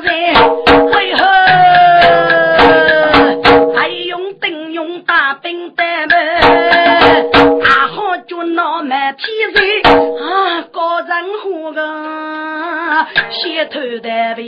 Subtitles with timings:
[0.00, 0.34] 人，
[0.92, 1.24] 为何
[3.76, 6.10] 还用兵用大兵的么？
[7.64, 9.82] 阿好就那么天人
[10.18, 11.10] 啊，个人
[11.42, 11.78] 活个
[13.30, 14.46] 先头的兵，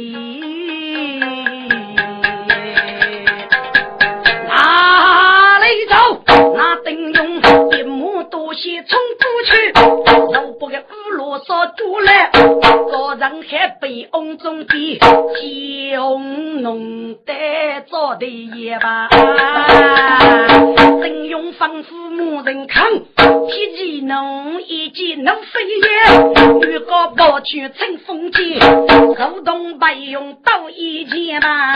[4.49, 5.95] 哪里走？
[6.57, 7.41] 那丁勇
[7.73, 9.73] 一目多先冲过去，
[11.49, 12.09] 若不给乌罗烧住了，
[12.91, 19.09] 个人还被翁中的将弄得做的也罢。
[21.03, 22.85] 丁勇吩咐木人看，
[23.49, 28.61] 提起弄一件能飞也，预告报去乘风剑，
[29.17, 31.75] 手动白用刀一剑吧。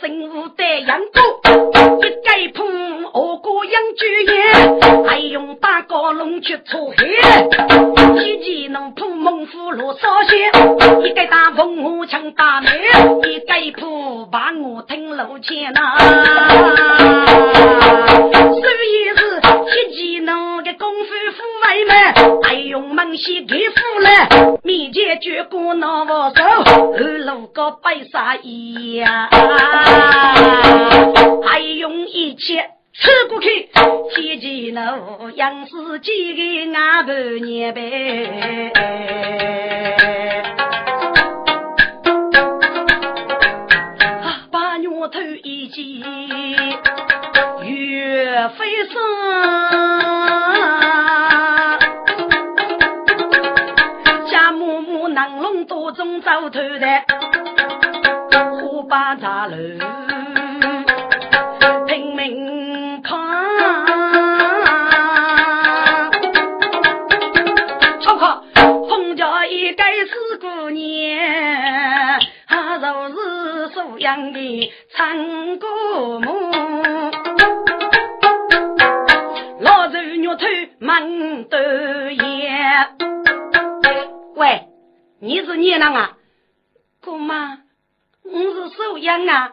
[0.00, 1.20] 生物的养狗，
[2.00, 2.64] 一盖铺
[3.14, 7.04] 我过养猪业，还用大高笼去出海，
[8.18, 10.50] 天天能铺猛虎落烧线，
[11.04, 12.72] 一盖大风我枪打门，
[13.30, 15.98] 一盖铺把我听路前呐，
[18.30, 26.42] 所以是天天能个功夫富外们，还用猛些给富了，面前绝过那我手，
[26.96, 29.28] 二路个白沙衣呀。
[31.44, 32.70] 还用一切
[33.02, 33.68] 吃过去，
[34.14, 38.72] 天前路杨氏几个俺半年呗。
[44.22, 45.98] 啊，把牛头一击，
[47.64, 48.94] 岳飞生，
[54.30, 56.86] 家母母能龙多中走头的，
[58.60, 59.56] 火把茶楼。
[80.92, 81.56] 头满头
[82.10, 82.96] 烟。
[84.36, 84.66] 喂，
[85.20, 86.18] 你是你啷啊？
[87.02, 87.60] 姑妈，
[88.24, 89.52] 我是收养啊，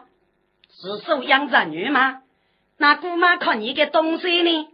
[0.68, 2.18] 是收养子女吗？
[2.76, 4.68] 那姑妈看你的东西呢？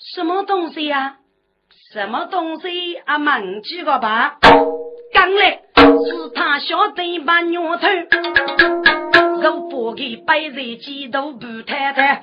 [0.00, 1.18] 什么东西呀？
[1.92, 3.16] 什么东西啊？
[3.18, 4.38] 忘记个吧？
[5.12, 7.86] 刚来是他晓得把牛头。
[9.40, 12.20] 肉不给白人几头不太太，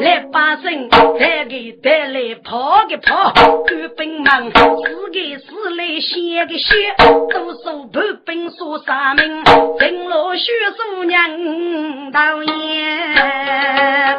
[0.00, 5.46] 来把身再给带来跑个跑，官兵们是个是
[5.76, 6.94] 来写个写，
[7.32, 9.44] 都说步兵说啥名，
[9.78, 14.18] 金罗血书娘导演，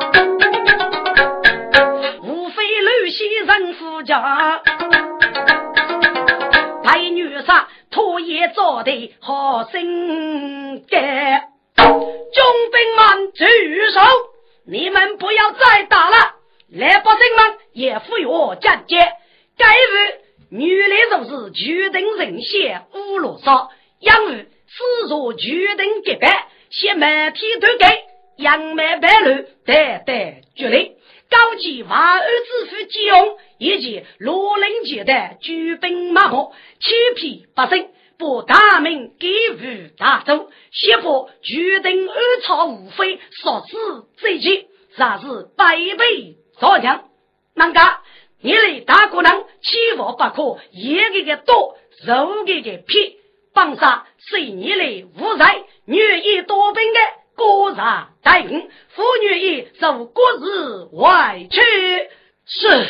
[2.24, 4.62] 无非刘先人夫家，
[6.84, 7.68] 白女杀。
[7.92, 11.42] 拖也做的好生干，
[11.76, 11.90] 中
[12.72, 13.46] 兵们举
[13.92, 14.00] 手，
[14.72, 16.36] 你们不要再打了，
[16.72, 18.98] 老百姓们也服我战节。
[19.58, 20.22] 该日
[20.52, 27.86] 女来就是决定人血乌罗烧，养育四座决定结拜，先满天都给
[28.38, 30.92] 杨梅白露，代代绝力。
[31.32, 37.88] 高级万安之父金庸以及罗林杰的举兵马号，七匹八胜，
[38.20, 43.78] 把大名给予大周，协佛决定暗草无非，说此
[44.18, 44.68] 这些，
[44.98, 47.06] 啥是百倍造强？
[47.56, 47.80] 啷个？
[48.42, 53.16] 你来大姑娘，欺负不可，一个个多，肉个个撇，
[53.54, 57.00] 帮杀随你来无在，愿意多兵的
[57.38, 61.62] 过上待应，妇女也受国事委屈，
[62.46, 62.88] 是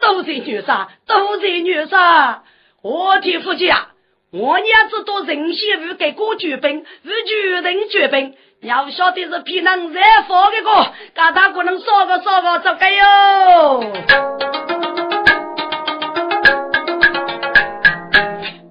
[0.00, 2.42] 都是女杀，都是女杀，
[2.82, 3.93] 我的夫妻啊！
[4.36, 13.92] 我娘子多人先不给过举兵，不举人举兵，要晓得是皮囊热火的个，大大不能说个说个走开哟。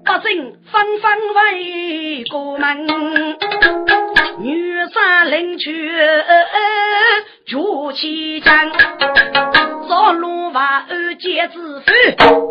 [0.04, 2.86] 百姓纷纷围过门，
[4.40, 5.98] 女杀领去
[7.44, 7.56] 举
[7.94, 8.70] 起枪。
[9.88, 11.92] 造路瓦二戒之夫，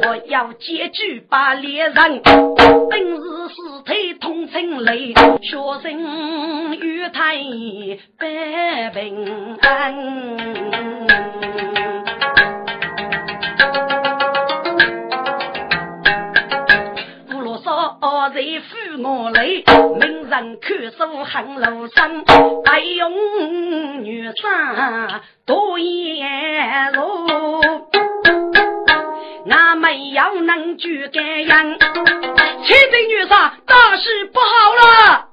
[0.01, 1.94] 我要结局把猎人。
[2.90, 7.38] 本是四腿通成雷，学生与太
[8.19, 9.94] 百平安。
[18.34, 19.44] 在府我来，
[20.00, 22.24] 名人看书很露身，
[22.63, 27.01] 白用女生多颜如，
[29.50, 31.80] 俺没有能举干样，
[32.63, 33.30] 七岁女生
[33.66, 35.28] 大事不好了，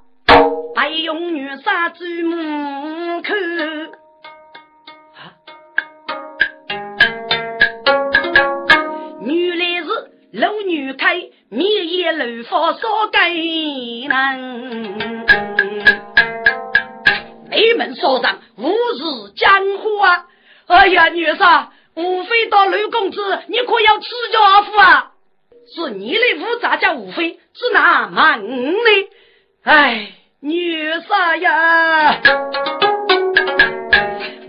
[0.74, 3.34] 白用女生追门口。
[9.20, 9.88] 女来是
[10.32, 11.28] 老女开。
[11.52, 13.18] 灭夜楼房烧给
[14.06, 15.26] 人，
[17.50, 20.26] 你们所长无视江湖啊！
[20.68, 21.66] 哎呀，女婿，
[21.96, 25.10] 无非到刘公子，你可要赐教夫啊！
[25.74, 29.08] 是你的五杂叫无非，是哪忙呢？
[29.64, 32.20] 哎，女婿呀，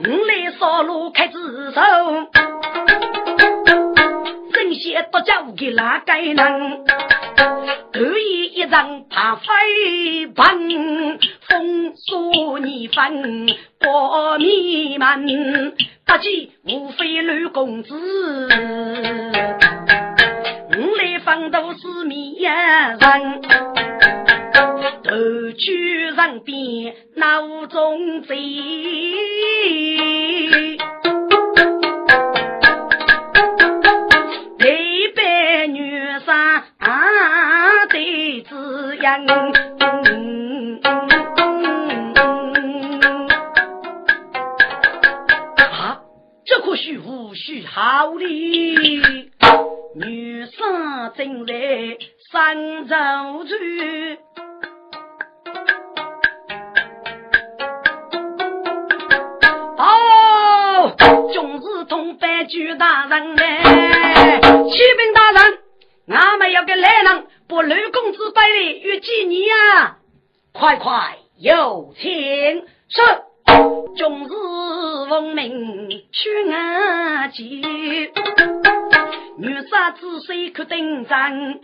[0.03, 1.81] 我来烧炉开自首。
[4.81, 6.35] 些多家务给哪个人？
[7.91, 13.47] 得意一人怕飞奔，风沙泥粉
[13.79, 17.93] 过弥漫，不计无非刘公子。
[20.73, 23.41] 我来放都是迷人，
[25.03, 28.35] 头去人边脑中贼。
[45.71, 46.01] 啊，
[46.45, 49.31] 这可是无须好礼，
[49.95, 51.53] 女生正在
[52.31, 52.95] 三周
[53.45, 54.19] 去。
[59.77, 60.95] 哦，
[61.33, 65.57] 总是同白举大人哎，启禀大人，
[66.15, 67.25] 俺们要给来人。
[67.51, 69.97] 我刘公子百里与几年啊？
[70.53, 72.09] 快快有请！
[72.87, 73.01] 是，
[73.97, 74.31] 终日
[75.09, 77.43] 闻名去阿姐，
[79.37, 81.59] 女杀子谁可登场？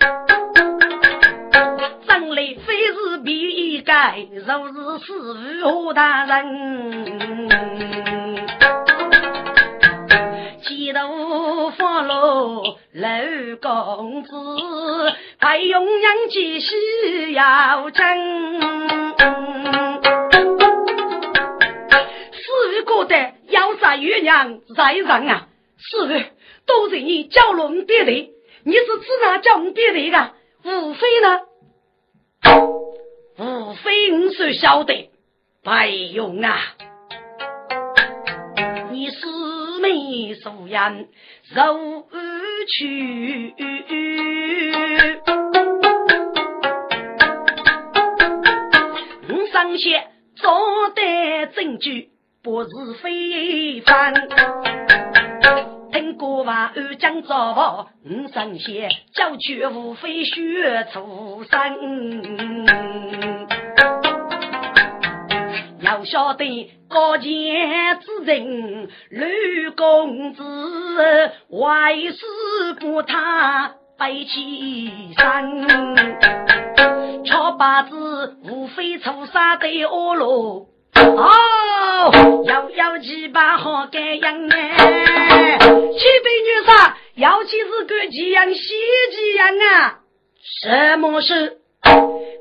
[2.06, 4.74] 真来非是比盖，若是
[5.06, 5.13] 师
[5.63, 7.48] 傅大人，
[10.63, 14.32] 几度放落刘公子。
[15.38, 18.04] 还用人继续要争，
[22.32, 25.48] 四个的要杀月娘在人啊！
[25.77, 26.25] 是
[26.66, 28.12] 都是你叫龙爹的，
[28.63, 30.32] 你是自然叫我爹的个？
[30.63, 31.42] 无非呢，
[33.38, 35.12] 无非你是晓得，
[35.63, 36.58] 白用啊！
[38.89, 39.20] 你是
[39.81, 41.07] 没素颜，
[41.53, 42.07] 受
[42.67, 43.53] 屈。
[49.53, 50.03] 上些
[50.36, 50.51] 找
[50.93, 52.10] 得证据，
[52.43, 52.69] 不是
[53.01, 54.13] 非凡。
[55.91, 63.57] 听过话，安江造房，五上些叫绝无非学出身。
[65.88, 67.32] 要晓得高见
[68.01, 70.44] 之人，吕公子
[71.48, 72.25] 为师
[72.77, 77.24] 不他背起身。
[77.24, 82.12] 乔八子无非出杀对恶路，哦，
[82.46, 85.58] 要要几把好干样哎！
[85.58, 85.72] 七百
[86.44, 90.00] 女杀，尤其是个几样细几样啊？
[90.62, 91.60] 什么事？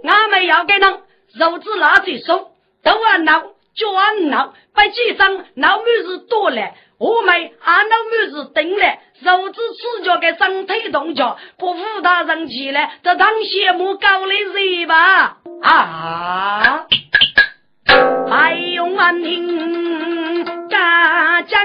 [0.03, 0.99] 俺们要给人
[1.35, 2.51] 肉质拿最松，
[2.87, 3.43] 都啊闹，
[3.75, 16.87] 脚啊闹，把街上闹妹子多了，我们俺闹妹子顶了，肉质赤脚的双腿动脚，不扶大人起来，这当羡慕高的人吧啊！
[18.31, 21.61] 白用安宁家将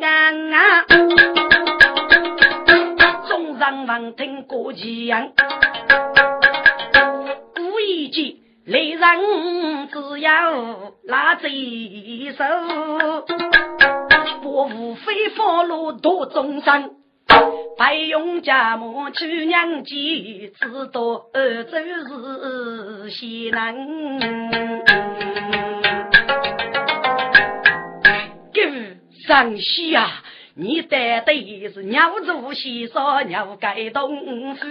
[0.00, 0.84] 啊，
[3.28, 5.30] 众人闻听过吉样。
[7.54, 11.48] 古一句，雷人只要拿贼
[12.36, 12.44] 手，
[14.42, 16.90] 伯父非放路夺众生。
[17.78, 19.94] 白用家母去娘家，
[20.58, 21.00] 知道
[21.32, 23.76] 二周是西南。
[29.28, 30.10] 上西呀，
[30.56, 34.66] 你带的是鸟族西少鸟盖东府，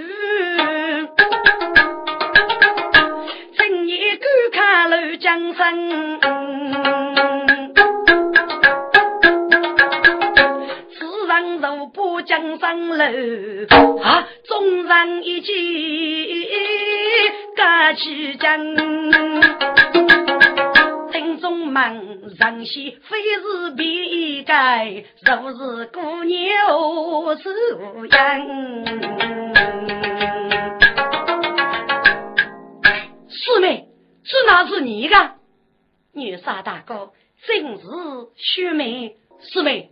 [4.06, 5.76] 正夜观看楼江山，
[10.92, 13.04] 此人如不江山楼
[14.04, 15.52] 啊，众人一起
[17.56, 18.76] 赶去江。
[21.42, 27.50] 中门上西非是别盖，若是姑娘是
[28.08, 28.16] 样。
[33.28, 33.86] 师妹，
[34.26, 35.36] 这哪是你的？
[36.14, 37.12] 女杀大哥，
[37.46, 37.86] 正是
[38.36, 39.18] 雪妹。
[39.42, 39.92] 师妹，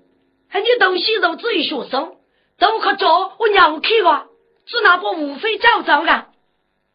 [0.50, 2.16] 还你东西都自己学生，
[2.58, 4.26] 都可找我娘去吧。
[4.66, 6.28] 是哪不无非叫走的？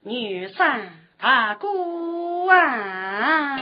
[0.02, 0.80] 女杀
[1.20, 1.68] 大哥
[2.50, 3.60] 啊！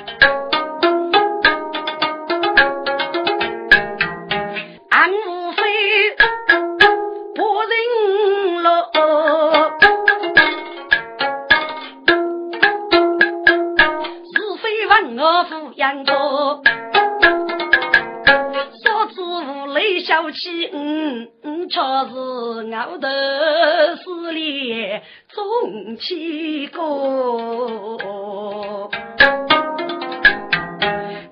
[20.33, 27.97] 起，嗯嗯，却是熬得死里中气过。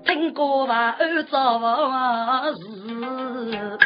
[0.04, 1.38] 听过话儿做
[2.54, 3.78] 事，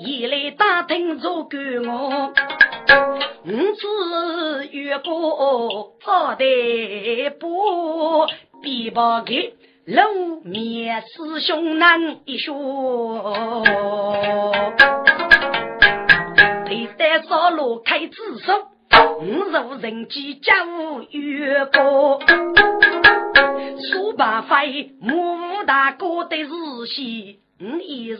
[0.00, 2.32] 一来打听做干我，
[3.46, 8.26] 五次越过好的不
[8.64, 9.54] 必报给。
[9.84, 13.62] 露面师兄难一说，
[16.64, 18.52] 佩戴少罗开紫苏，
[19.20, 22.18] 五入人机家务越过，
[23.90, 26.48] 说罢非穆大哥的日
[26.86, 27.43] 戏。
[27.60, 28.18] 我一日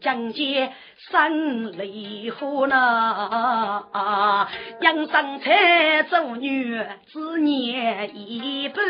[0.00, 4.48] 将见生离合呐，
[4.80, 8.84] 养生才做女子年一半，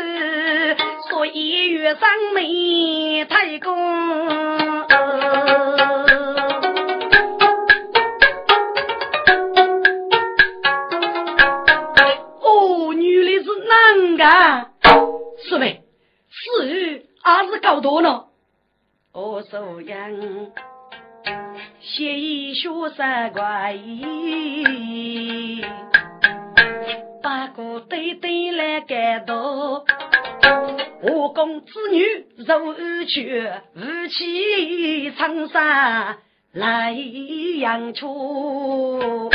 [1.07, 3.75] 所以月上没太公。
[12.41, 14.25] 哦，女的是男的，
[15.47, 15.83] 是呗？
[16.31, 18.24] 是女还是搞多呢？
[19.17, 19.95] 我素养，
[21.79, 23.79] 写一学三怪，
[27.23, 29.85] 八个对对来感动。
[31.01, 32.03] 我公子女
[32.35, 36.17] 如安全，夫妻长沙
[36.51, 39.29] 来养出。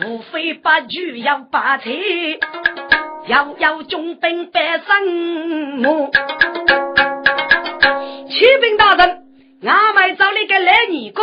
[0.00, 1.90] 无非八句要八菜。
[3.26, 5.06] 遥遥中兵百生
[5.78, 6.10] 母，
[8.28, 9.24] 启禀大人，
[9.62, 11.22] 俺们找了个来尼姑，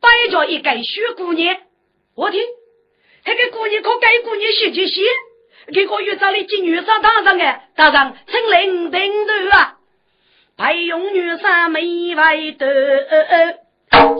[0.00, 1.54] 摆着一个雪姑娘。
[2.14, 2.40] 我听，
[3.26, 5.02] 那个姑娘可该姑娘写就写，
[5.70, 9.76] 这个月找了金女上大人哎，大人请领定头啊，
[10.56, 13.58] 白用女上没外的，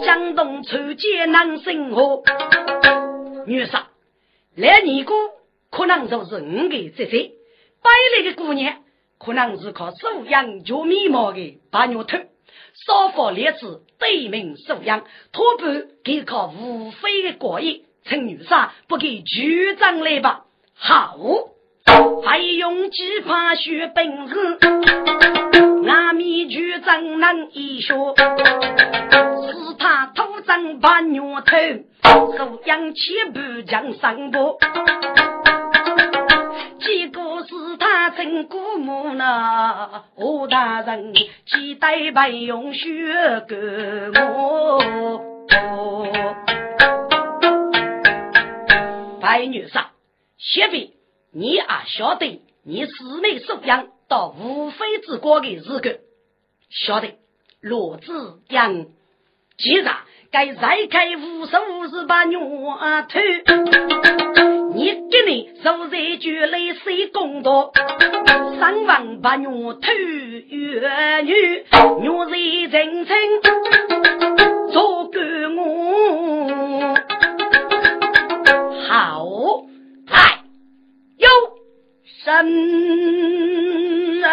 [0.05, 2.23] 江东出艰难生活，
[3.47, 3.87] 女上
[4.57, 5.15] 来尼姑。
[5.75, 7.33] 可能就是五个这些，
[7.83, 8.77] 摆来的姑娘，
[9.19, 12.17] 可能是靠收养就迷茫的白牛头，
[12.87, 15.03] 少发烈子对名收养，
[15.33, 20.45] 托盘给靠无非的过意，趁女杀不给局长来吧。
[20.77, 21.19] 好，
[22.25, 24.59] 还用几把学本事，
[25.89, 31.57] 阿弥局长能一说，是他土长把牛头，
[32.39, 34.57] 收养七步将上坡。
[36.85, 41.15] 结果是他真姑母呢，吴大人
[41.47, 42.85] 期待白用血
[43.49, 43.57] 给
[44.21, 45.25] 我。
[49.19, 49.93] 白女杀，
[50.37, 50.93] 谢必
[51.33, 56.01] 你也晓得，你四妹收养到无非之国的日个，
[56.69, 57.15] 晓得
[57.63, 58.85] 罗子养，
[59.57, 59.97] 既然
[60.31, 63.21] 该再开五十五十把牛头，
[64.85, 67.73] 你给你受这句泪水公道，
[68.61, 69.81] 三万把牛头
[70.51, 71.65] 月女，
[72.03, 73.17] 牛人真称
[74.71, 75.21] 做给
[75.57, 76.95] 我。
[78.87, 79.25] 好，
[80.07, 80.43] 来，
[81.17, 81.31] 有
[82.23, 84.29] 神啊，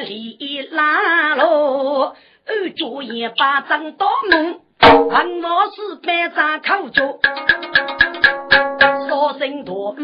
[0.00, 2.14] 里拉喽，
[2.46, 7.18] 二脚一巴掌到门，看我是百张口角，
[9.08, 9.96] 说声多，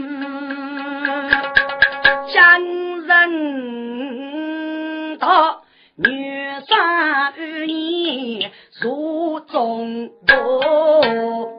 [2.32, 2.60] 将
[3.06, 5.62] 人到
[5.96, 6.34] 女
[6.68, 8.50] 杀与你
[8.82, 11.53] 入中多。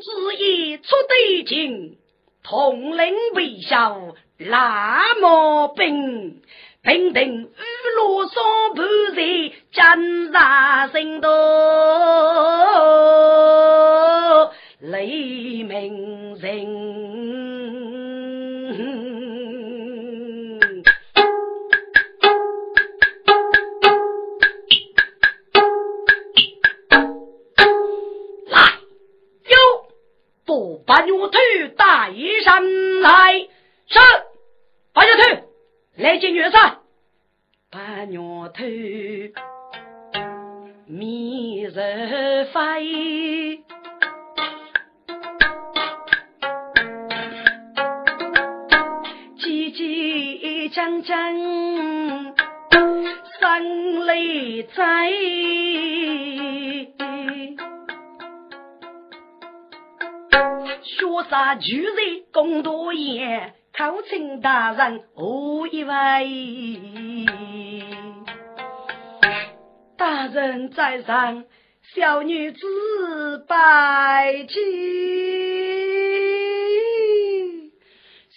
[0.00, 1.98] 凤凰之意出对情，
[2.42, 6.40] 统领微笑那么兵，
[6.82, 7.48] 平定雨
[7.96, 11.28] 落双盘在江山心头，
[14.80, 16.09] 雷鸣
[36.20, 36.76] 来见月山。
[37.70, 38.62] 把牛头
[40.86, 43.64] 明日飞，
[49.38, 52.34] 叽叽喳喳，
[53.40, 55.10] 声雷在。
[60.82, 61.94] 学杀巨人
[62.30, 67.24] 共多言，口请大人何以为？
[69.96, 71.46] 大人在上，
[71.94, 72.58] 小女子
[73.48, 74.62] 拜见。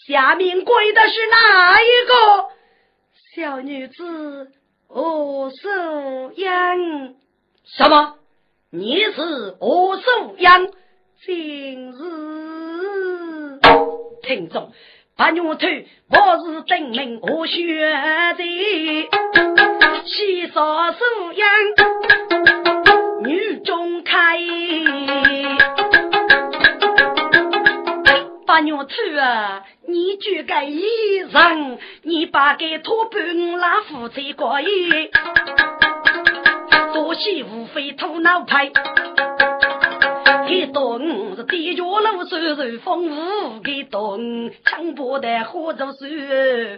[0.07, 2.47] 下面跪的是哪一个？
[3.35, 4.49] 小女子
[4.87, 5.67] 何素
[6.37, 7.17] 英。
[7.65, 8.15] 什么？
[8.69, 10.47] 你是何素英？
[11.25, 13.59] 今日
[14.21, 14.71] 听众，
[15.15, 15.67] 把牛头
[16.09, 17.61] 我是真名我学
[18.35, 18.43] 的，
[20.05, 21.47] 西少素养
[23.21, 24.39] 女中开，
[28.47, 30.81] 把牛头啊，你就该衣
[31.31, 34.67] 裳，你把给托盘拉夫妻过夜，
[36.91, 38.71] 多西无非头脑派。
[40.73, 45.99] 给东是地脚路手手丰富，给东强迫的活着手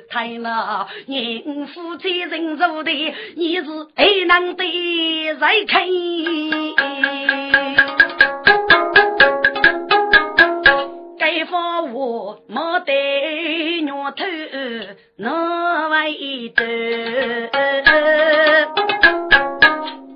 [0.10, 2.92] 太那人夫妻人做的，
[3.38, 3.64] 你是
[3.96, 5.88] 还能得再看？
[11.18, 14.26] 该放我没得鸟头，
[15.16, 16.66] 那为得？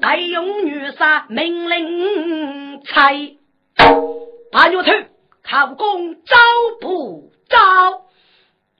[0.01, 3.38] 还用女杀命令猜。
[4.51, 4.91] 八月头
[5.43, 6.35] 考公招
[6.81, 7.57] 不招？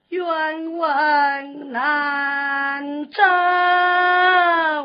[0.09, 3.23] 冤枉难招。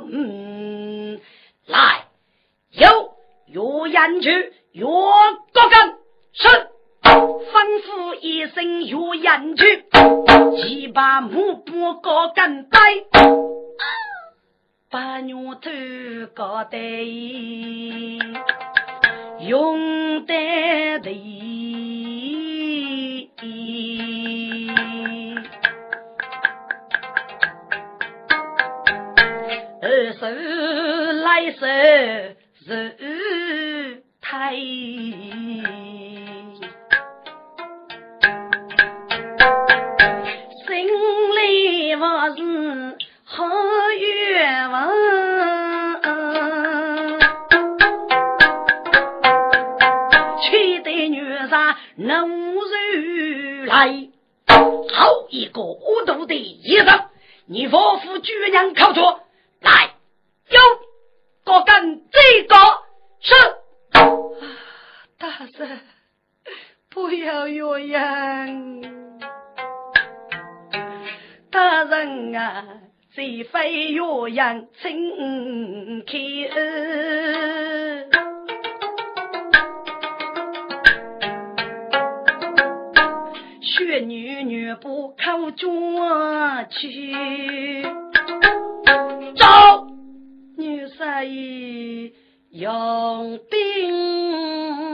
[0.06, 1.20] 嗯，
[1.66, 2.04] 来，
[2.72, 3.14] 有
[3.46, 4.86] 有言去，有
[5.52, 5.94] 高根，
[6.34, 6.48] 是
[7.02, 9.86] 吩咐一声有言去，
[10.56, 12.78] 即把木布高根掰，
[14.90, 15.70] 把牛头
[16.34, 18.18] 搞得。
[19.46, 20.34] 用得
[21.00, 21.10] 的，
[29.82, 30.26] 二手
[31.22, 31.58] 来手
[32.64, 32.72] 手
[34.22, 34.56] 太，
[51.96, 52.60] 能如
[53.66, 54.08] 来。
[54.46, 56.86] 好一个无毒的医生，
[57.46, 59.20] 你佛府居然靠着
[59.60, 59.94] 来，
[60.50, 62.54] 有我干这个
[63.20, 63.34] 是
[65.18, 65.80] 大圣，
[66.90, 68.82] 不要怨言，
[71.50, 72.64] 大人啊。
[73.16, 76.18] 是非岳阳，请开
[76.52, 77.63] 恩。
[84.00, 85.66] 女女不靠脚
[86.70, 87.82] 去。
[89.36, 89.86] 走，
[90.56, 92.12] 女三爷
[92.50, 94.93] 用兵。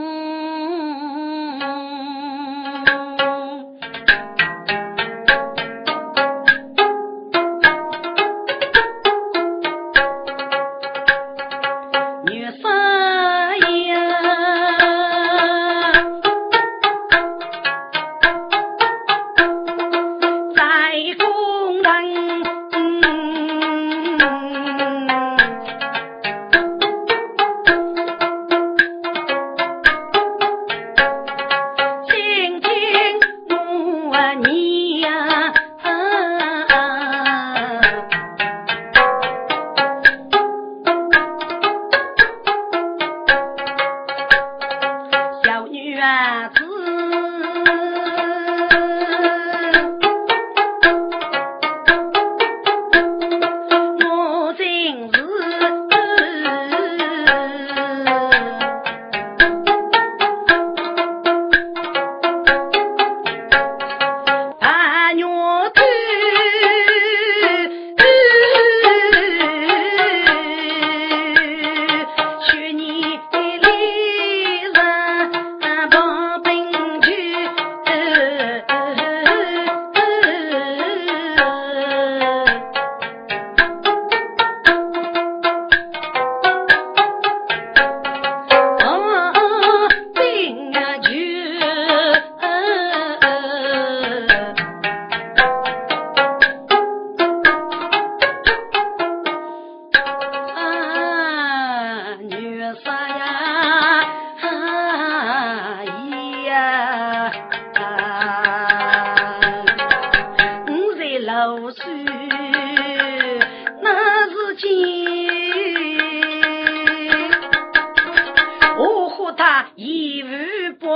[119.33, 120.87] 他一日不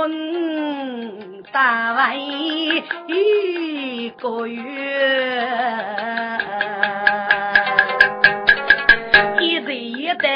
[1.51, 2.81] 打完一
[4.19, 4.61] 个月
[9.39, 10.29] 一日一顿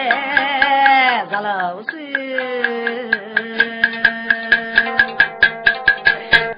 [1.29, 2.13] 吃了睡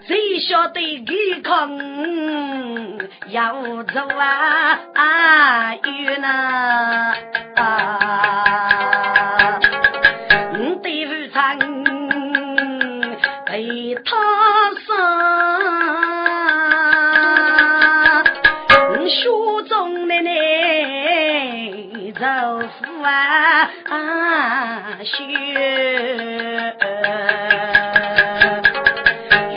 [0.08, 1.70] 谁晓得一看
[3.30, 7.31] 要走啊啊雨呢
[25.04, 26.76] 学，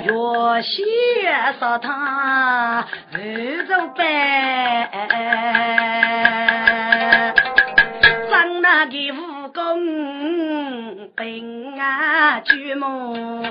[0.06, 0.82] 若学
[1.58, 4.90] 说他日走白，
[8.30, 13.44] 张那个武功本啊巨猛，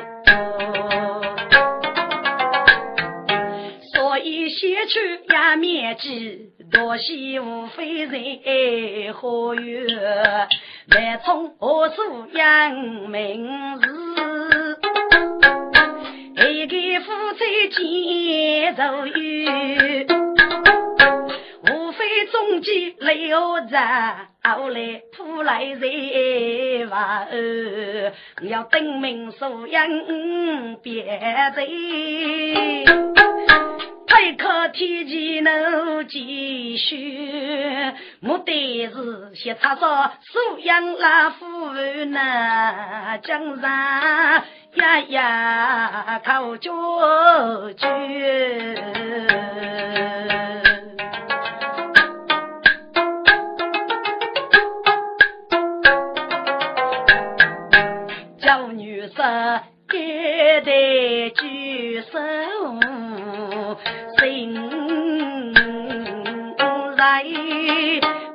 [3.94, 9.86] 所以先去呀灭鸡，多西无非人何月。
[10.94, 12.72] 来从何处扬
[13.10, 14.80] 名字？
[16.36, 20.06] 一个夫妻结如怨，
[21.72, 24.33] 无非中间留着。
[24.46, 29.88] 后来土来人哇哦，你要登门受养
[30.84, 31.54] 别人，
[34.06, 44.44] 太可天气能继续，目的是先查说受养那富人那江山
[44.76, 46.70] 呀呀靠家
[47.78, 48.84] 眷。
[60.62, 62.20] 得举手
[64.20, 64.54] 心
[66.96, 67.24] 来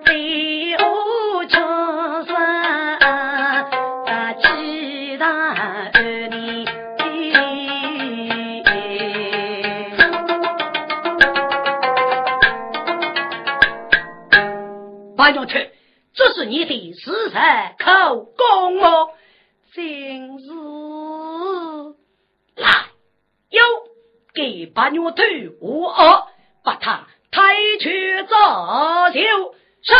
[0.04, 1.58] 对我叫
[2.24, 2.34] 声，
[4.04, 6.66] 大吉大儿女，
[15.16, 15.70] 八角钱，
[16.14, 19.10] 这是你的食材口供哦。
[24.78, 25.12] 给八女头
[25.60, 26.26] 无恶，
[26.62, 27.42] 把他抬
[27.80, 29.20] 去早就。
[29.82, 29.92] 是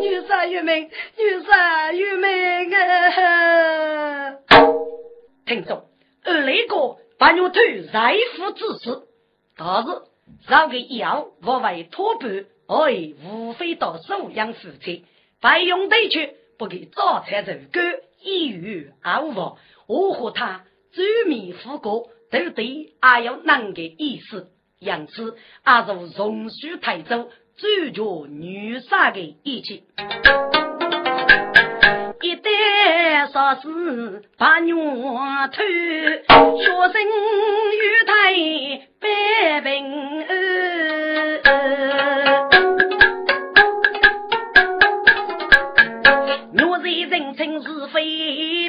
[0.00, 4.36] 女杀玉命，女杀玉命啊！
[5.46, 5.84] 听众，
[6.24, 7.52] 而那个八女头
[7.92, 9.02] 在夫之事，
[9.56, 10.02] 但是
[10.48, 15.04] 让个药无为托盘，哎，无非到收养夫妻，
[15.40, 17.94] 费用得去，不给早餐肉干。
[18.22, 24.48] 一语而无，我和他周密夫过，都对阿有难个意思，
[24.80, 29.84] 因此阿就容许台州追求女杀的义气。
[32.22, 34.82] 一旦说是把女偷，
[36.58, 37.02] 学生
[37.72, 38.12] 与他
[38.98, 40.34] 百平安。
[47.04, 48.63] 人称是非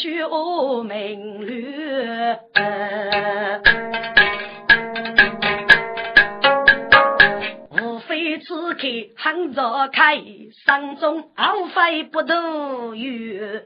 [0.00, 0.26] 学
[0.84, 1.62] 明律，
[7.70, 8.80] 无非此刻
[9.16, 10.16] 喊着开，
[10.64, 13.64] 山中傲飞不渡远，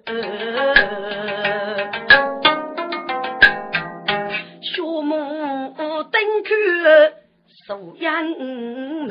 [4.63, 6.51] 学母登科。
[7.67, 9.09] 素养面，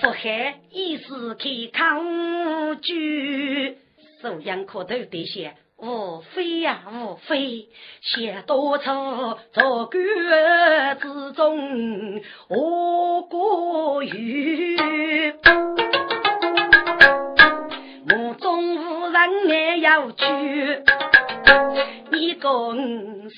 [0.00, 1.04] 福海一时
[1.38, 3.76] 开康居，
[4.24, 7.68] 素养可头的些，无非呀无非，
[8.00, 8.84] 写多处
[9.52, 14.78] 做官之中，我过于
[18.08, 20.24] 目中无人也要去。
[22.12, 22.48] 一个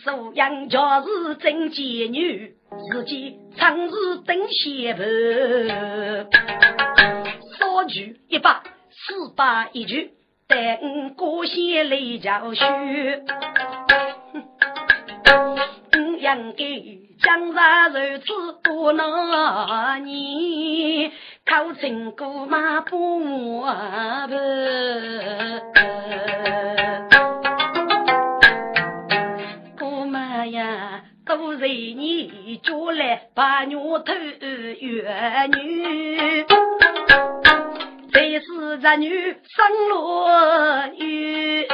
[0.05, 2.55] 素养就是真贱女，
[2.93, 5.03] 自己常是等媳妇。
[7.59, 10.13] 三句一百，四百一句，
[10.49, 12.65] 待我过些来教书。
[16.19, 16.65] 应该
[17.23, 18.25] 江山如此
[18.63, 21.13] 多难年，
[21.45, 23.67] 考成姑妈不我
[31.25, 34.15] 都是你叫来把女头
[34.81, 36.45] 怨女，
[38.17, 41.67] 这是这女生落雨。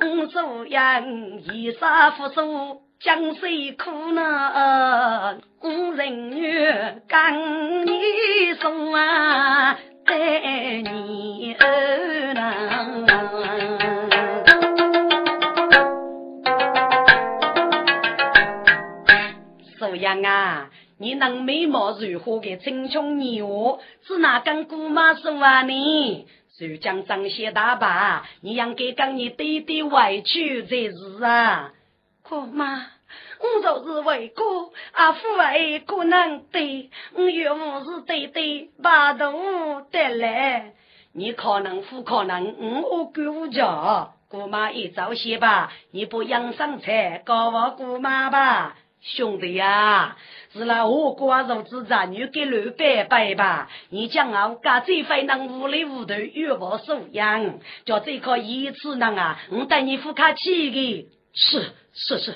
[0.00, 5.38] 我素养衣裳不素，江水苦呢。
[5.60, 6.66] 我人女
[7.06, 10.16] 刚你送啊，待
[10.80, 13.06] 你儿郎。
[20.00, 20.70] 样啊！
[20.98, 26.26] 你能美貌如何的青春年华，是哪根姑妈说啊你？
[26.58, 31.72] 就将张些大把，你应该跟你弟弟委屈才是啊！
[32.24, 32.84] 姑妈，
[33.38, 34.42] 我就是为哥，
[34.90, 40.72] 阿父为哥能对，我岳父是对对把头得来。
[41.12, 48.76] 你可能不可能，我管家，姑妈一早些吧，你不养生菜，告我姑妈吧。
[49.00, 50.16] 兄弟呀，
[50.52, 53.68] 是那我寡肉之战女给刘伯伯吧？
[53.90, 61.08] 你将我干这非能无里无头越我素养，叫这个一次能啊，我带你付卡去的。
[61.32, 62.32] 是是是，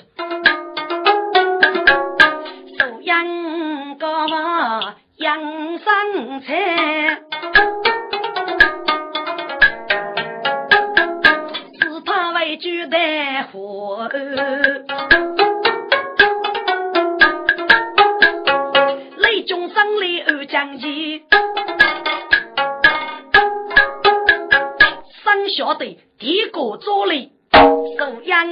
[2.77, 5.39] 素养个嘛养
[5.77, 7.19] 生菜，
[11.81, 14.09] 是他为主的活。
[20.53, 21.19] 将军，
[25.23, 28.45] 生晓得帝国作力，素养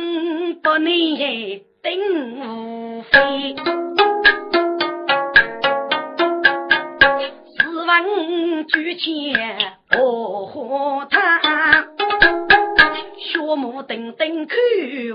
[0.63, 1.61] 不能定
[2.41, 3.55] 无非。
[7.59, 8.03] 十万
[8.65, 11.85] 举钱我和他，
[13.19, 14.57] 学目等等看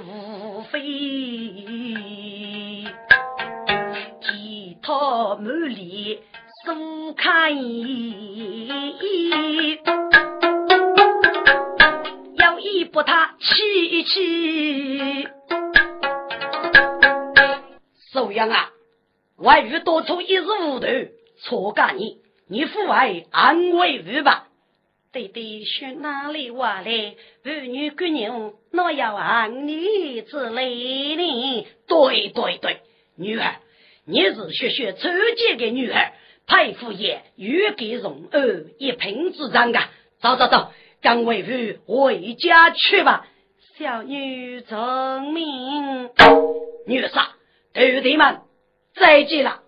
[0.07, 0.81] 无非，
[4.21, 6.21] 吉他满里。
[6.67, 8.67] 苏看一，
[12.37, 15.29] 要一不他气气。
[18.11, 18.71] 苏阳啊，
[19.37, 20.87] 外遇多出一时糊涂，
[21.39, 24.49] 错干你，你父爱安慰我吧。
[25.13, 27.15] 弟弟去哪里玩来？
[27.45, 31.67] 儿女姑娘，我要望你之类呢？
[31.87, 32.81] 对对对，
[33.17, 33.55] 女儿，
[34.05, 36.13] 你是学学初见的女儿，
[36.47, 39.91] 佩服也欲给容儿一品之长啊！
[40.21, 40.71] 走走走，
[41.03, 41.51] 跟为父
[41.87, 43.27] 回家去吧。
[43.77, 46.11] 小女遵命。
[46.87, 47.27] 女婿，
[47.75, 48.39] 徒弟们
[48.95, 49.61] 再见了，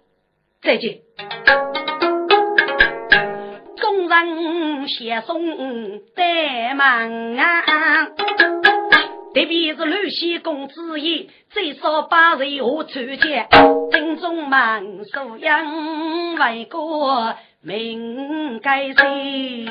[0.63, 1.01] 再见。
[3.77, 8.09] 众人携送在门啊，
[9.39, 12.91] 特别是刘西公子爷，最少把人我出
[13.23, 13.47] 见，
[13.93, 19.65] 正中门素养为国命该谁？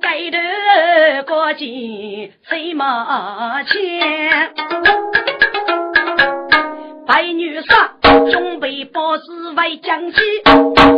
[0.00, 4.54] 该得国际谁马前？
[7.06, 7.92] 白女杀，
[8.28, 10.18] 准备包子为将妻，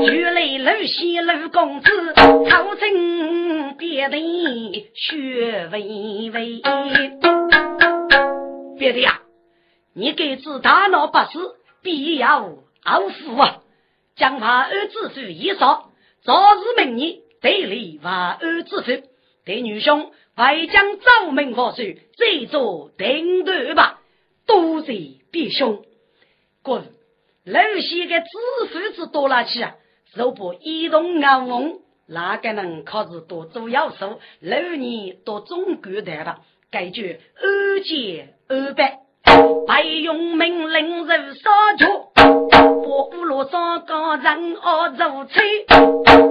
[0.07, 4.19] 原来露西露公子，口称别的
[4.95, 6.63] 学微微。
[8.79, 9.21] 别的呀，
[9.95, 12.51] 你该知大闹不死，必要
[12.85, 13.59] 傲死啊！
[14.17, 15.85] 将华儿之父一杀，
[16.25, 19.07] 早日明年得立华儿之父。
[19.45, 21.83] 对女兄，外将奏明佛书，
[22.17, 24.01] 再做定夺吧。
[24.47, 24.93] 多谢
[25.33, 25.85] 弟兄。
[26.63, 26.85] 滚！
[27.45, 28.27] 楼西的知
[28.71, 29.75] 府子多了去啊！
[30.15, 34.21] 若不一动眼红，哪个能靠是多做要素？
[34.39, 36.39] 六年多中国的吧？
[36.71, 39.01] 该句二戒二百，
[39.67, 45.67] 白用命令如杀脚，把乌罗山高人熬如吹，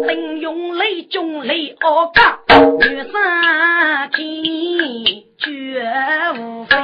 [0.08, 2.40] 并用雷中雷熬嘎，
[2.80, 3.12] 女生
[4.14, 5.84] 天绝
[6.40, 6.80] 无非。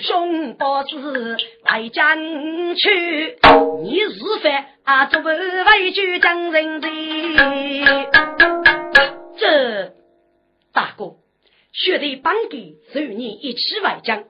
[0.00, 2.16] 兄报子来将
[2.74, 3.38] 去，
[3.82, 4.50] 你是非
[4.84, 6.88] 啊，作为为救将人的。
[9.36, 9.92] 这
[10.72, 11.16] 大哥，
[11.72, 14.24] 学弟帮给随你一起外将，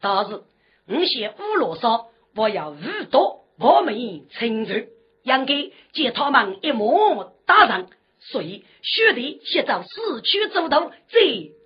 [0.00, 0.42] 但是
[0.86, 2.76] 我写五罗少，我要五
[3.10, 4.86] 多，我们称赞，
[5.24, 7.88] 应该借他们一模打上，
[8.20, 11.20] 所以学弟先到市区走道，再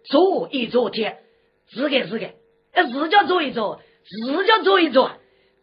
[0.04, 1.18] 做一做天，
[1.70, 2.30] 是的是的。
[2.74, 5.12] 自家做一做，自家做一做，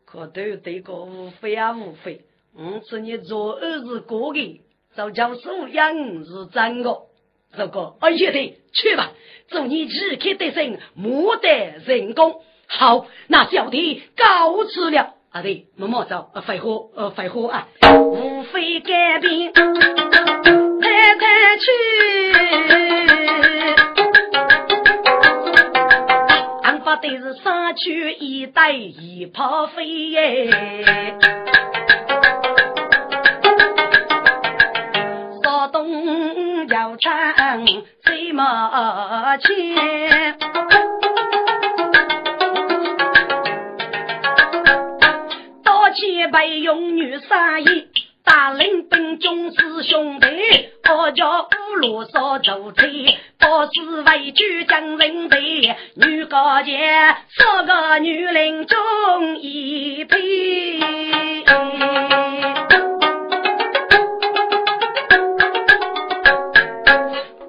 [0.06, 2.22] 可都得个无非啊无非。
[2.56, 4.62] 我说你做儿子过的，
[4.96, 6.98] 就叫素养是真的。
[7.58, 9.12] 这个，哎呀的，去吧，
[9.48, 11.50] 祝你旗开得胜，莫得
[11.86, 12.42] 人功。
[12.68, 15.16] 好，那小弟告辞了。
[15.32, 17.68] 啊对，默默走，呃废话，呃，废话啊，
[18.02, 19.62] 无非改变，太
[21.16, 22.69] 太去。
[27.02, 30.52] 都是杀去一袋一炮飞耶，
[35.42, 37.66] 少东要唱
[38.04, 40.38] 最马前，
[45.64, 47.88] 刀剑备用女杀衣。
[48.26, 50.28] 大领兵军师兄弟，
[50.88, 52.88] 我叫五罗少走车，
[53.38, 55.38] 不是为救将人的，
[55.96, 56.80] 女高杰，
[57.30, 60.80] 四个女人中一匹。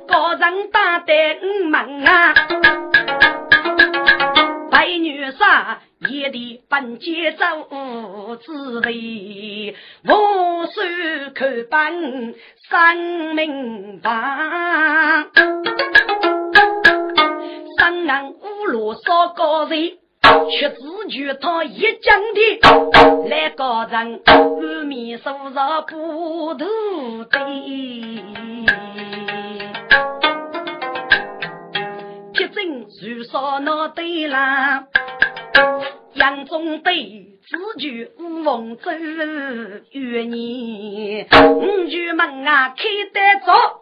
[0.07, 1.13] 高人打得
[1.69, 2.35] 门啊，
[5.71, 5.81] 女杀。
[6.09, 9.75] 夜的本节奏之类，
[10.07, 10.81] 我手
[11.35, 12.35] 看本
[12.71, 15.31] 生命棒，
[17.77, 19.99] 三人五罗烧高人，
[20.51, 26.67] 却只觉他一讲的来高人，后面手上不徒的，
[32.33, 34.87] 铁证如烧那对了。
[36.15, 38.91] 杨宗北自举五凤州，
[39.93, 43.81] 月年五局门啊开得早，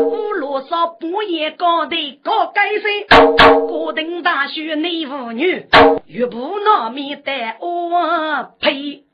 [0.00, 3.26] 五罗少半夜高头高改山，
[3.68, 5.66] 高等大学内妇女，
[6.06, 9.04] 岳不那面带我呸，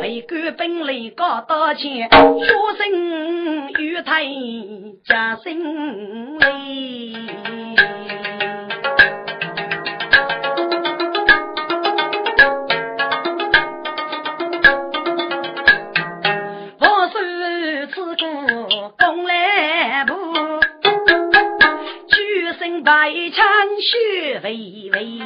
[0.00, 2.46] 为官本领高大前，学
[2.78, 4.24] 生与台
[5.04, 7.63] 加心累。
[22.84, 23.46] 白枪
[23.80, 25.18] 血微微。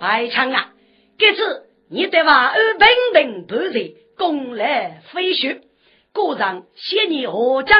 [0.00, 0.72] 白枪啊，
[1.18, 5.60] 这次你得把二平平不在攻来飞雪，
[6.14, 7.78] 故上谢你何将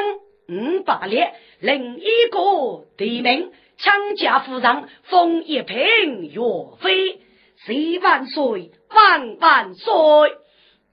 [0.51, 6.41] 五百列，另一个地名枪甲夫上封一品岳
[6.79, 7.21] 飞，
[7.65, 9.93] 十万岁万万岁！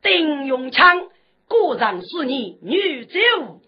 [0.02, 1.10] 丁永昌。
[1.52, 3.20] 果然是你女走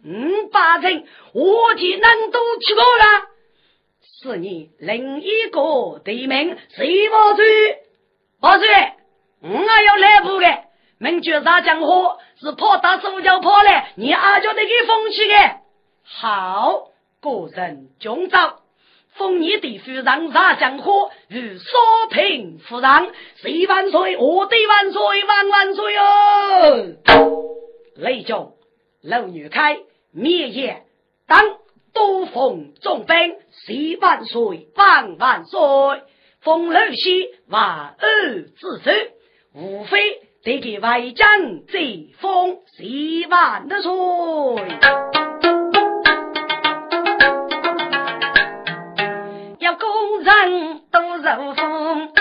[0.05, 1.03] 五百人，
[1.33, 3.27] 我替能都去过了。
[4.21, 7.45] 是你另一个地名谁不罪？
[8.39, 8.67] 不罪，
[9.41, 10.47] 我要来补的。
[10.97, 15.33] 明绝杀江湖是跑大手脚跑来，你阿叫得给风气的。
[16.03, 16.87] 好，
[17.21, 18.59] 个人中招，
[19.15, 21.65] 封你的夫人杀江湖与少
[22.09, 23.11] 平夫人，
[23.41, 24.15] 谁万岁？
[24.15, 27.42] 我的万岁万万岁哦！
[27.95, 28.55] 雷中，
[29.01, 29.79] 楼女开，
[30.11, 30.83] 灭夜
[31.27, 31.39] 当
[31.93, 35.59] 都奉重兵，十万岁，万万岁！
[36.41, 38.91] 封楼西万二之首，
[39.53, 43.91] 无非得给外将这封十万的岁。
[49.59, 52.11] 要工人都入封，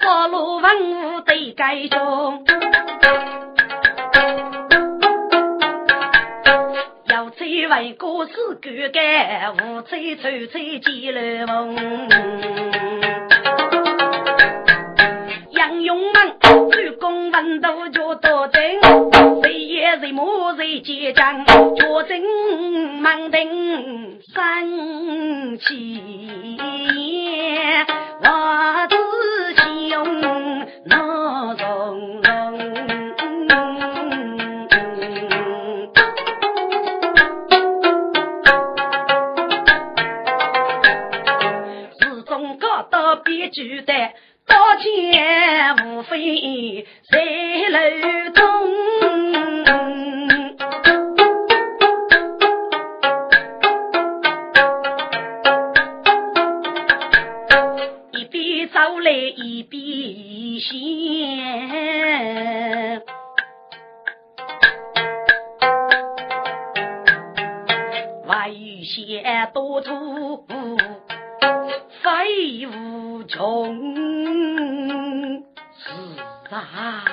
[0.00, 2.44] 所路文武得改中。
[7.98, 12.08] 故事干干，无吹吹吹几楼梦。
[15.50, 18.62] 杨勇们主公文都脚多正，
[19.42, 22.20] 谁也谁莫谁结账，脚正
[23.00, 26.00] 忙定生气，
[28.22, 28.96] 我自
[29.88, 30.64] 雄
[43.52, 43.92] 就得
[44.46, 47.18] 刀剑无非在
[47.70, 47.78] 楼
[48.32, 48.40] 中，
[58.12, 60.78] 一边走来一边想，
[68.28, 69.22] 外有些
[69.52, 70.46] 多土。
[72.10, 73.94] 飞无穷，
[75.76, 75.90] 是
[76.52, 77.04] 啊，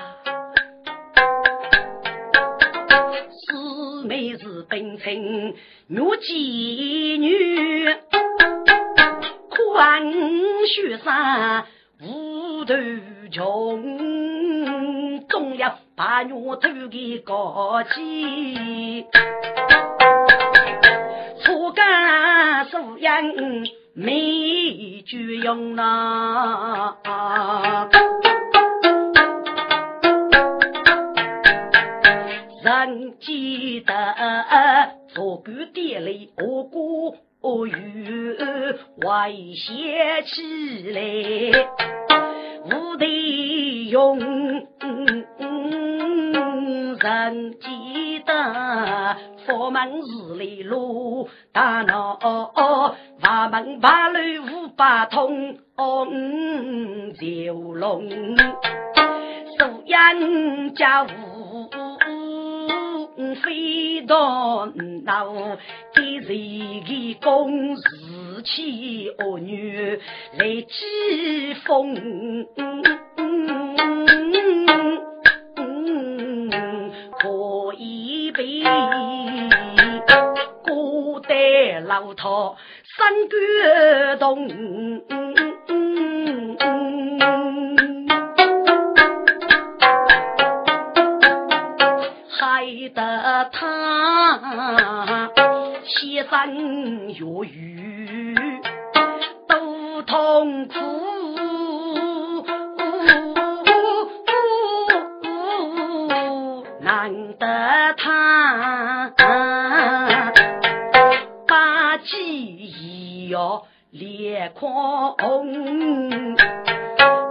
[3.30, 5.14] 四妹是本城
[5.86, 7.96] 女妓女，
[9.50, 10.12] 宽
[10.66, 11.66] 雪山
[12.02, 12.74] 无头
[13.32, 19.06] 穷，总要把女头给搞起，
[21.46, 23.24] 初干素养。
[24.00, 26.94] 没句用呐，
[32.64, 33.94] 人记得
[35.08, 38.38] 左顾店里我过雨，
[39.04, 41.02] 外写起来
[42.66, 44.20] 无得用，
[47.00, 52.18] 人记得佛门寺里路大闹。
[53.20, 56.06] 法门八路五八通，五
[57.20, 58.10] 九龙，
[59.58, 61.70] 苏阳家五
[63.44, 64.66] 飞到
[65.04, 65.58] 闹，
[65.94, 67.82] 给谁的公事
[68.44, 70.00] 起恶女
[70.38, 72.46] 来讥讽，
[80.64, 82.56] 古代老套。
[82.98, 84.50] 三个洞，
[92.40, 95.30] 害得他
[95.86, 96.34] 牺牲
[97.14, 98.36] 越狱
[99.48, 100.74] 都痛苦，
[106.82, 107.87] 难得
[108.58, 109.58] 他。
[113.30, 115.18] 要裂空，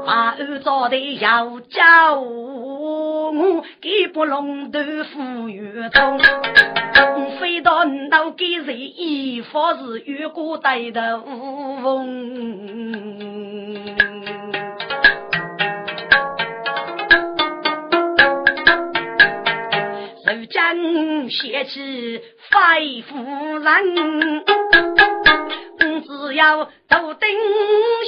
[0.06, 3.32] 把二早的要教我，
[3.80, 4.78] 给不龙头
[5.12, 6.20] 富裕通，
[7.40, 13.15] 飞到脑给人一发是越过带的乌风，
[20.66, 24.44] 受将中写起肺夫人，
[26.02, 27.28] 只要头顶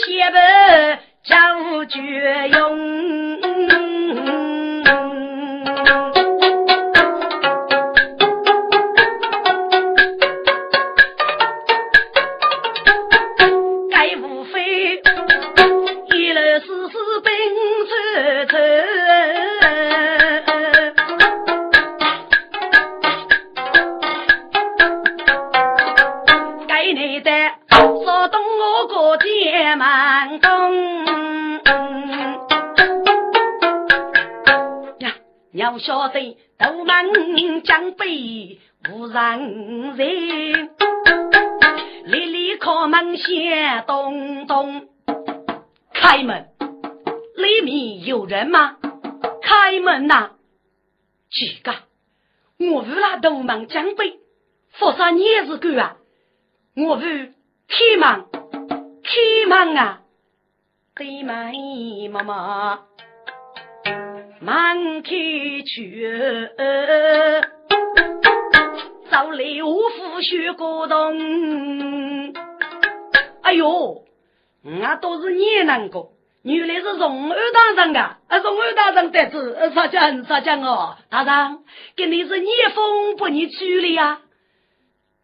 [0.04, 3.17] 写本叫绝用。
[36.18, 38.58] 晓得斗门将被
[38.90, 40.70] 无人人，
[42.06, 44.88] 里里靠门响咚咚，
[45.92, 46.48] 开门，
[47.36, 48.76] 里面有人吗？
[49.42, 50.32] 开门呐！
[51.30, 51.72] 几个？
[52.58, 54.18] 我为了斗门将被，
[54.72, 55.96] 佛山你也是狗啊！
[56.74, 57.32] 我为
[57.68, 58.26] 开门，
[59.04, 60.00] 开门啊！
[60.96, 62.80] 开门，妈妈。
[64.40, 65.10] 满开
[65.66, 66.08] 去，
[69.10, 72.32] 早来我夫学过动。
[73.42, 74.04] 哎呦，
[74.62, 76.12] 我都是你难过，
[76.42, 78.20] 原来是荣二大人啊！
[78.28, 80.96] 啊，荣二大人得知，啥讲啥讲哦？
[81.10, 81.58] 大人，
[81.96, 84.20] 跟你是逆风不逆处理呀？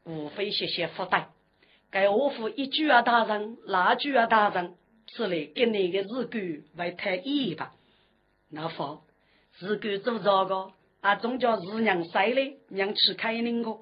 [0.05, 1.29] 无非谢谢福袋，
[1.93, 4.75] 该我夫一句啊，大人，那句啊，大人，
[5.15, 7.71] 是来跟你的日干为太一吧？
[8.55, 9.03] 那好，
[9.59, 13.79] 自个做这个，啊，总叫日娘晒嘞，娘去开宁个。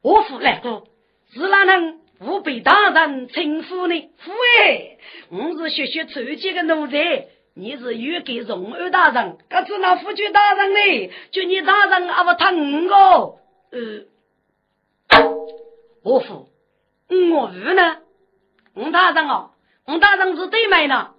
[0.00, 0.88] 我父来过，
[1.34, 4.10] 是哪能吾被大人称呼呢？
[4.16, 4.32] 父
[4.64, 4.96] 哎，
[5.28, 11.12] 我是学学初级的奴才，你是预给荣二大人，可是那夫君大人呢？
[11.30, 13.38] 就你大人阿不疼我？
[13.70, 14.04] 呃，
[16.02, 16.48] 我父，
[17.10, 17.98] 我父呢？
[18.72, 19.50] 我大人哦，
[19.84, 21.10] 我大人是对面呢。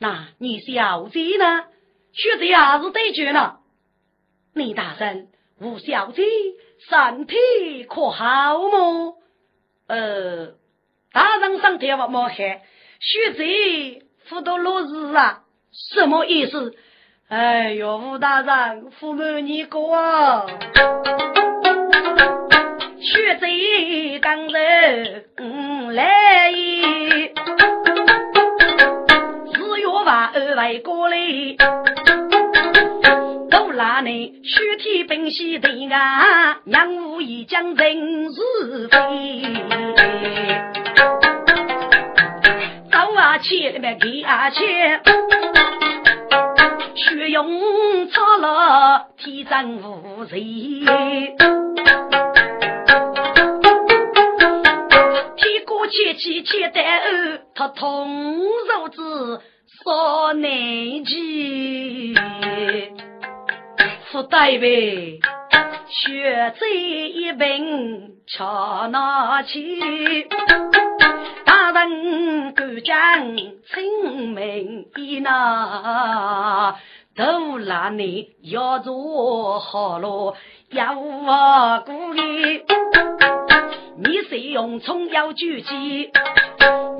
[0.00, 1.66] 那你小姐呢？
[2.14, 3.56] 学的也是对决呢。
[4.54, 5.28] 李大人，
[5.60, 6.22] 吴小姐
[6.88, 7.34] 身体
[7.84, 9.16] 可好么？
[9.88, 10.52] 呃，
[11.12, 12.34] 大人身体不么好？
[12.34, 15.42] 学姐辅导落日啊？
[15.72, 16.76] 什么意思？
[17.28, 20.46] 哎呦，吴大人，福满你过啊？
[23.00, 27.23] 学贼当然嗯来意，只有
[30.14, 31.16] 把二位过来。
[33.76, 39.42] 那内虚天本兮对啊，让无意将人是非。
[42.92, 44.64] 走啊去，那边给啊去，
[46.94, 50.38] 血涌擦了天真无罪。
[55.36, 59.42] 天过千起千代儿，他同肉子
[59.84, 60.50] 少难
[61.04, 62.14] 记。
[64.10, 65.18] 不带呗，
[65.88, 66.74] 学这
[67.08, 70.26] 一本瞧拿去，
[71.44, 76.76] 大人敢讲清明一那，
[77.16, 80.34] 都拉你要做好了
[80.70, 82.62] 要我鼓励，
[83.96, 86.10] 你是用葱要举起。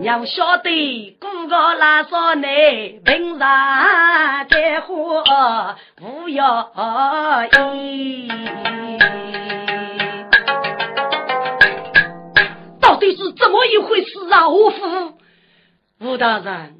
[0.03, 8.29] 要晓得，哥哥拉上你平常开花不要意。
[12.81, 14.49] 到底是怎么一回事啊？
[14.49, 15.19] 吴父，
[16.01, 16.77] 吴大人，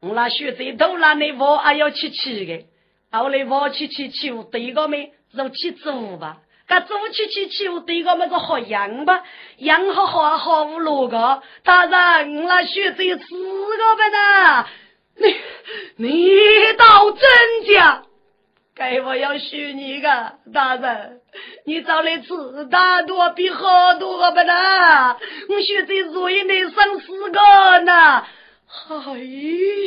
[0.00, 2.64] 我那学生都拿你我还要去去的，
[3.12, 6.38] 后来我去去去，对个没，就去做吧。
[6.66, 9.22] 噶走去去去，我对个么子好养吧，
[9.58, 14.66] 养好好好五六个，大人，我那学这四个呗呐，
[15.16, 15.34] 你
[15.96, 16.36] 你
[16.78, 18.02] 倒真假？
[18.74, 21.20] 该我要许你个大人，
[21.64, 25.16] 你找来吃大多比好多个吧呐，
[25.48, 27.40] 我学这作业得生四个
[27.84, 28.24] 呢，
[28.88, 29.18] 哎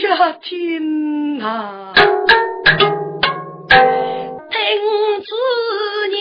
[0.03, 1.93] 呀天啊！
[4.68, 4.76] 听
[5.24, 5.32] 此
[6.09, 6.11] 言，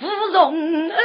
[0.00, 0.40] 无容
[0.88, 0.96] 儿，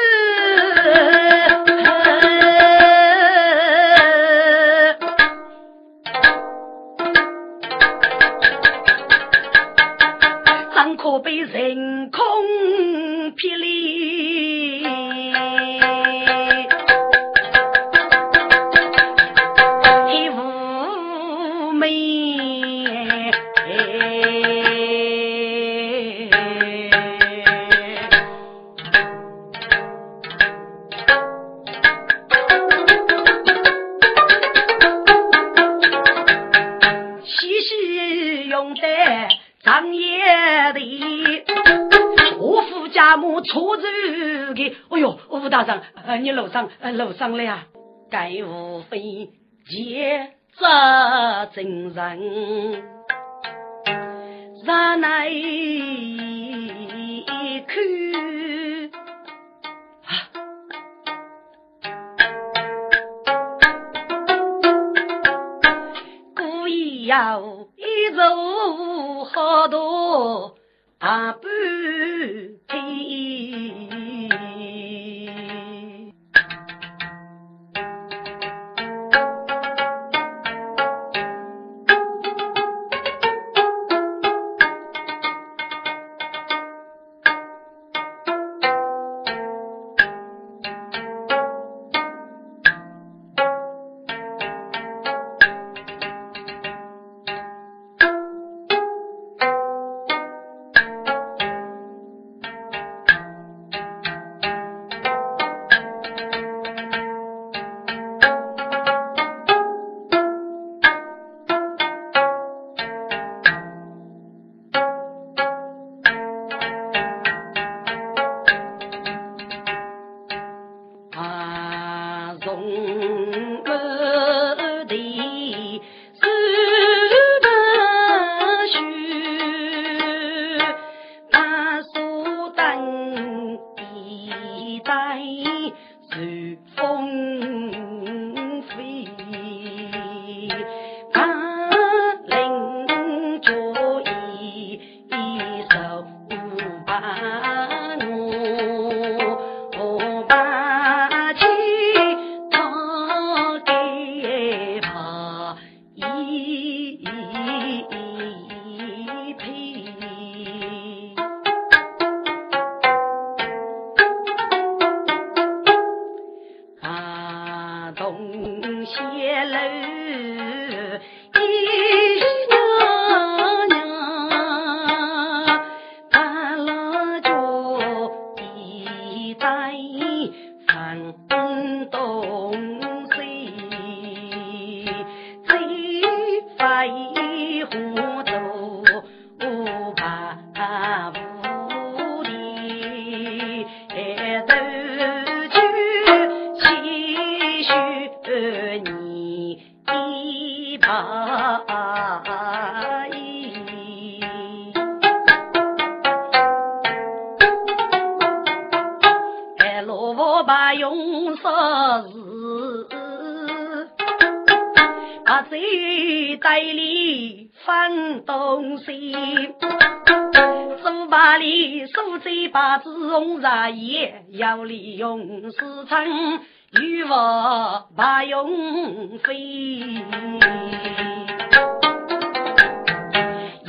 [10.74, 12.24] 怎可被人空
[13.36, 13.67] 霹雳？
[45.58, 47.66] 大人，呃，你楼上，呃，楼上了呀？
[48.12, 49.32] 该无非
[49.68, 52.84] 结责真人，
[54.64, 55.30] 让来
[57.66, 57.78] 看。
[67.08, 67.42] 要
[67.78, 70.56] 一走好多
[71.00, 71.42] 大半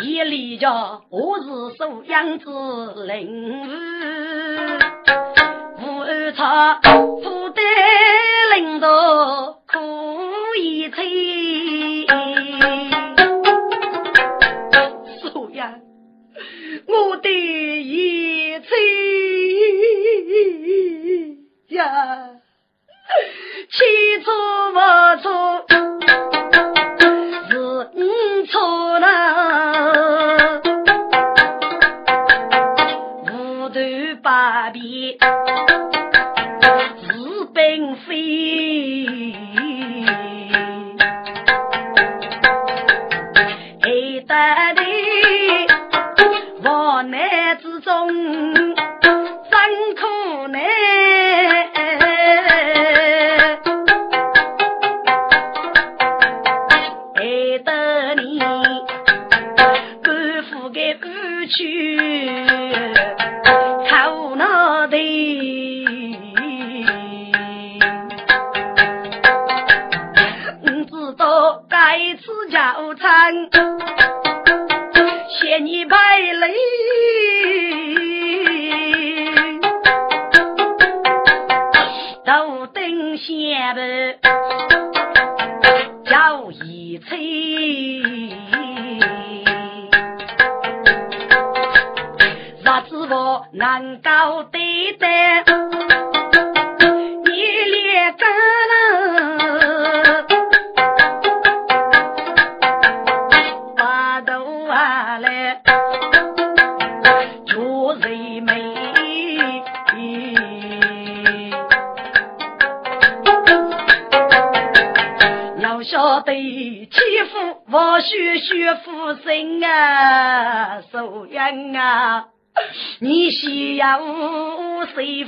[0.02, 1.44] 一里家我是
[1.76, 2.48] 收养子
[3.06, 3.66] 领物，
[5.80, 7.60] 无二差不得
[8.56, 8.88] 领导
[9.66, 9.78] 可
[10.60, 11.57] 以吹。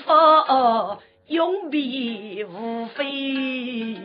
[0.01, 0.99] 佛
[1.29, 3.97] 永别无非。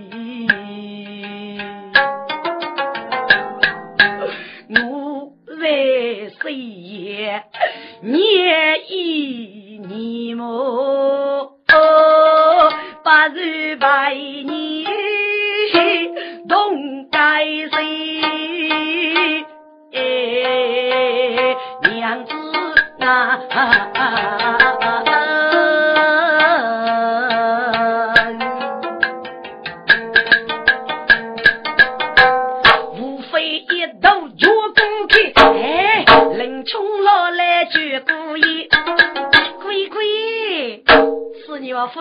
[4.69, 7.43] 我在岁月
[8.01, 8.74] 年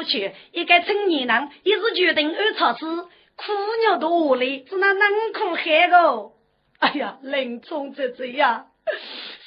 [0.04, 3.08] 是你我夫妻一个成年人，一时决定二草子。
[3.36, 6.30] 苦鸟多嘞，只能冷苦害个。
[6.78, 8.66] 哎呀，林冲姐姐呀，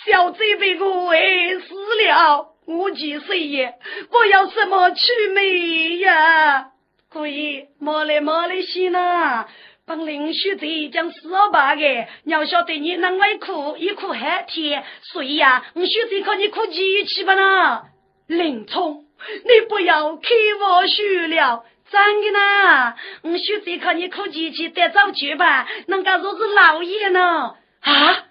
[0.05, 1.17] 小贼被我害
[1.59, 3.75] 死了，我几岁也，
[4.11, 6.71] 我要什么去美呀？
[7.09, 9.45] 可以，莫来莫来些呢。
[9.85, 11.81] 本领学贼将死二八个，
[12.25, 17.83] 要晓得你能为苦，一苦海天，所以呀，我学贼靠你苦几去吧呢？
[18.27, 19.05] 林冲，
[19.43, 20.29] 你不要开
[20.61, 21.65] 我学了。
[21.89, 27.55] 真的呢，我学这靠你苦机器得早去吧，能够说是老爷呢？
[27.79, 28.25] 啊，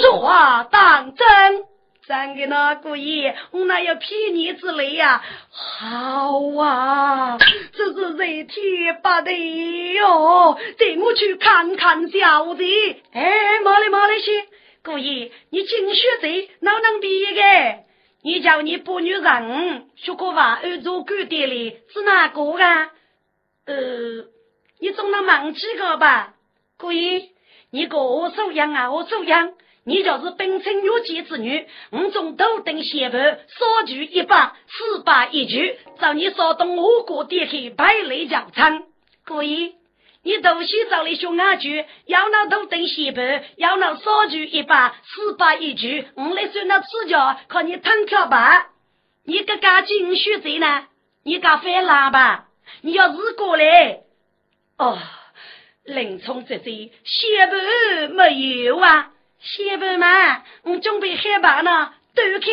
[0.00, 1.64] 说话当真？
[2.08, 5.22] 真的呢，姑爷，我哪有骗你之类呀？
[5.50, 7.36] 好啊，
[7.74, 12.64] 这是热天不得哟，带我去看看小子。
[13.12, 14.46] 哎，毛嘞毛嘞些，
[14.82, 17.40] 姑爷，你进学这哪能毕业个？
[18.22, 22.90] 你叫你不女人学过话，二做官的哩，是哪个啊？
[23.66, 23.74] 呃，
[24.80, 26.34] 你总能忘记个吧？
[26.78, 27.30] 可以，
[27.70, 29.54] 你个我收养啊，我收养。
[29.84, 38.84] 你就是本村有妻之女，我从头等血盘，少举一把，四把一举，找你少动我国点开百类教场。
[39.24, 39.74] 可以，
[40.24, 48.68] 你都西找的兄阿句，要那头等血盘，要那少举一把，四把一举，我来算那指教，看你弹跳吧。
[49.24, 50.86] 你个家境学贼呢？
[51.24, 52.48] 你敢翻拉吧？
[52.82, 54.00] 你要是过来
[54.78, 54.98] 哦，
[55.84, 59.10] 林冲这这血本没有啊？
[59.40, 62.50] 血本嘛，我准备害怕呢，都看。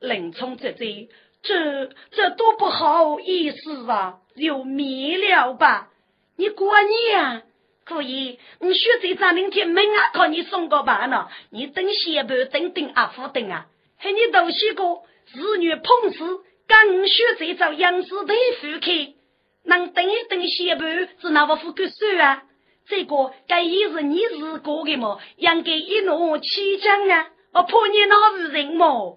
[0.00, 1.08] 林冲这贼
[1.42, 5.90] 这这多不好意思啊，有灭了吧？
[6.36, 7.42] 你过年啊？
[7.84, 11.28] 可以，你学这张明天门啊，靠你送个饭呢。
[11.50, 13.66] 你等血本等等阿福等啊，
[13.98, 16.40] 嘿你都西过日月碰瓷。
[16.66, 19.14] 刚学这招杨氏大夫开，
[19.62, 22.42] 能等一等血盘是哪个副个手啊？
[22.88, 25.20] 这个该也是你是过的么？
[25.36, 27.30] 应该一诺七将啊！
[27.52, 29.16] 我怕你哪是人么？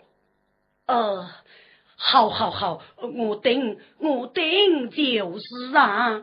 [0.86, 1.28] 呃，
[1.98, 6.22] 好好好，我等我等就是啊。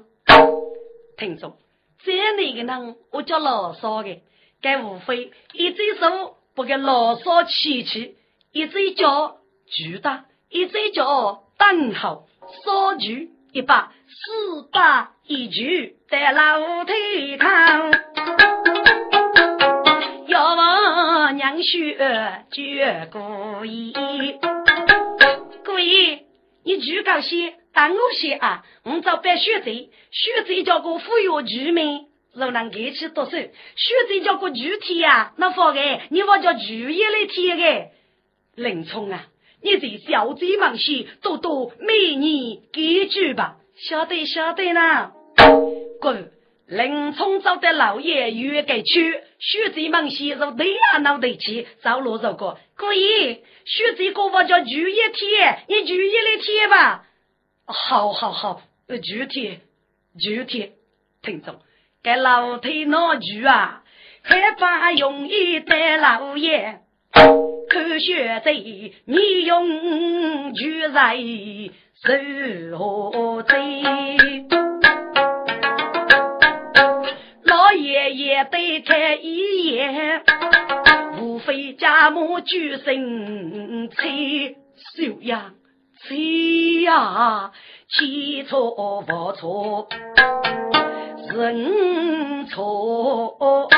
[1.16, 1.56] 听众，
[2.04, 4.22] 这样的一个人，我叫老少的，
[4.60, 8.16] 该无非一只手不给老少气气，
[8.52, 10.26] 一只脚巨大。
[10.48, 12.28] 一嘴叫等候，
[12.64, 17.90] 少举一把，四把一举，在老腿扛。
[20.28, 23.92] 要望娘婿绝故意，
[25.64, 26.20] 故意
[26.62, 28.64] 你举高些，当我些啊！
[28.84, 33.32] 我找白学贼，学贼叫个富有居民，若能给起多少？
[33.32, 33.48] 学
[34.08, 37.88] 贼叫个具体啊，那方个你我叫举一来贴个
[38.54, 39.26] 林冲啊！
[39.62, 45.12] 你这小贼忙些，多多美女给句吧，晓得晓得呢。
[46.00, 46.32] 滚！
[46.66, 53.44] 林冲找的老爷约该去，学贼忙些如对啊脑袋去，找罗走过可以。
[53.66, 57.05] 学贼哥我叫举一天，你举一来贴吧。
[57.66, 58.62] 好好好，
[59.02, 59.58] 具体
[60.18, 60.72] 具体，
[61.20, 61.56] 听众，
[62.02, 63.82] 该老太闹举啊，
[64.22, 66.80] 害怕容易得老爷。
[67.68, 71.16] 科学贼，你用举在
[72.02, 73.82] 手贼，
[77.42, 80.22] 老爷爷得看一眼，
[81.20, 84.56] 无非家母举身催，
[84.96, 85.54] 收养
[86.08, 87.50] 谁呀，
[87.88, 89.88] 起错不错，
[91.34, 93.68] 认错。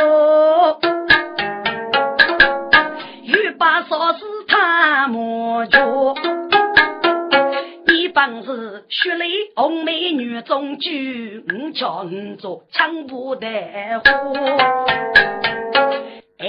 [3.24, 6.14] 欲把嫂子他莫着，
[7.86, 9.24] 你本是雪里
[9.56, 13.48] 红美女中举，五叫五座抢不得
[14.04, 14.34] 火。
[16.38, 16.46] 爱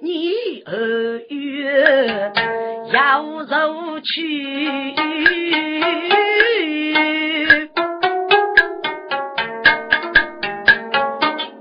[0.00, 0.32] 你
[0.64, 0.72] 二
[1.28, 2.32] 月
[2.92, 4.82] 要入去，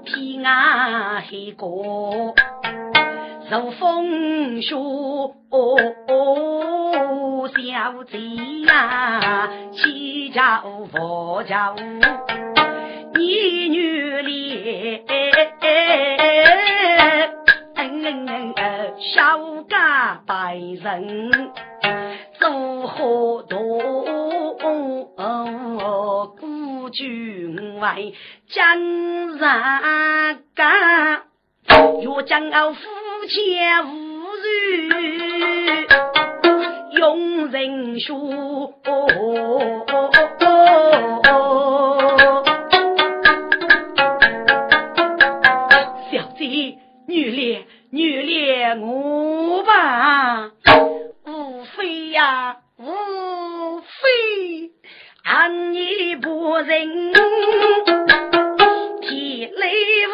[0.06, 0.50] 天涯
[1.20, 1.26] 海
[1.58, 1.68] 角
[3.50, 4.76] 如风雪。
[7.78, 8.20] 小贼
[8.68, 11.78] 呀，七家五家五，
[13.20, 15.04] 一女脸，
[19.00, 21.52] 小家百人
[22.40, 24.06] 做何多？
[26.40, 27.98] 孤军外
[28.48, 29.40] 将人
[30.56, 31.24] 干，
[32.02, 32.80] 若将我夫
[33.28, 33.90] 妻无
[34.38, 34.48] 日。
[36.94, 38.16] 用人说，
[47.98, 50.52] 烈女烈我吧，
[51.26, 52.86] 无非呀无
[53.82, 54.72] 非，
[55.24, 57.14] 俺你不人
[59.02, 60.12] 天雷无。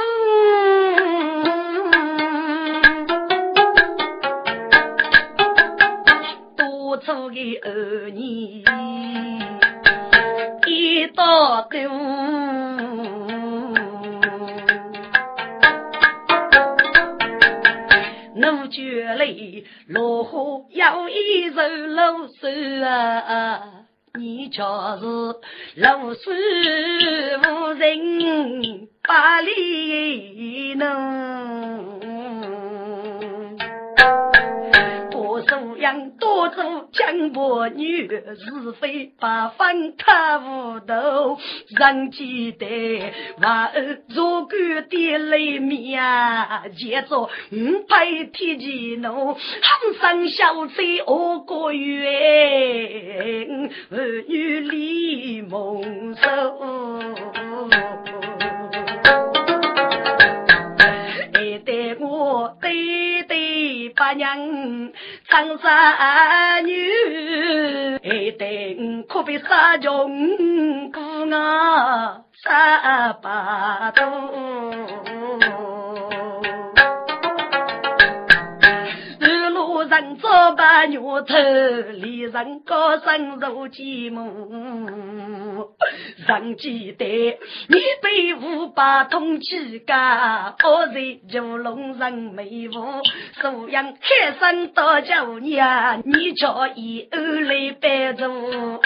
[7.05, 8.63] 做个儿女
[10.65, 13.22] 一道多，
[18.73, 24.65] 奴觉里落花有一首老诗啊，你却是
[25.75, 32.12] 老师无情把里弄。
[36.19, 41.37] 多做江伯女，是非八分他无头，
[41.77, 46.01] 人记得娃儿做官的雷面，
[46.77, 47.27] 接着五
[47.87, 49.39] 百铁骑奴，喊
[49.99, 53.47] 声小贼我个月，
[53.89, 56.29] 儿女李梦寿，
[61.53, 64.35] 爱得我对对八娘。
[65.29, 66.73] 长沙女，
[68.01, 74.01] 一定可比杀穷姑啊，杀八度。
[80.85, 81.35] 牛头，
[81.93, 85.67] 离人高声如寂寞。
[86.27, 87.05] 尚记得
[87.67, 90.93] 你被五百通气家，我在
[91.29, 93.01] 九龙人没福，
[93.41, 98.79] 素养开山到九年，你叫以后来摆住。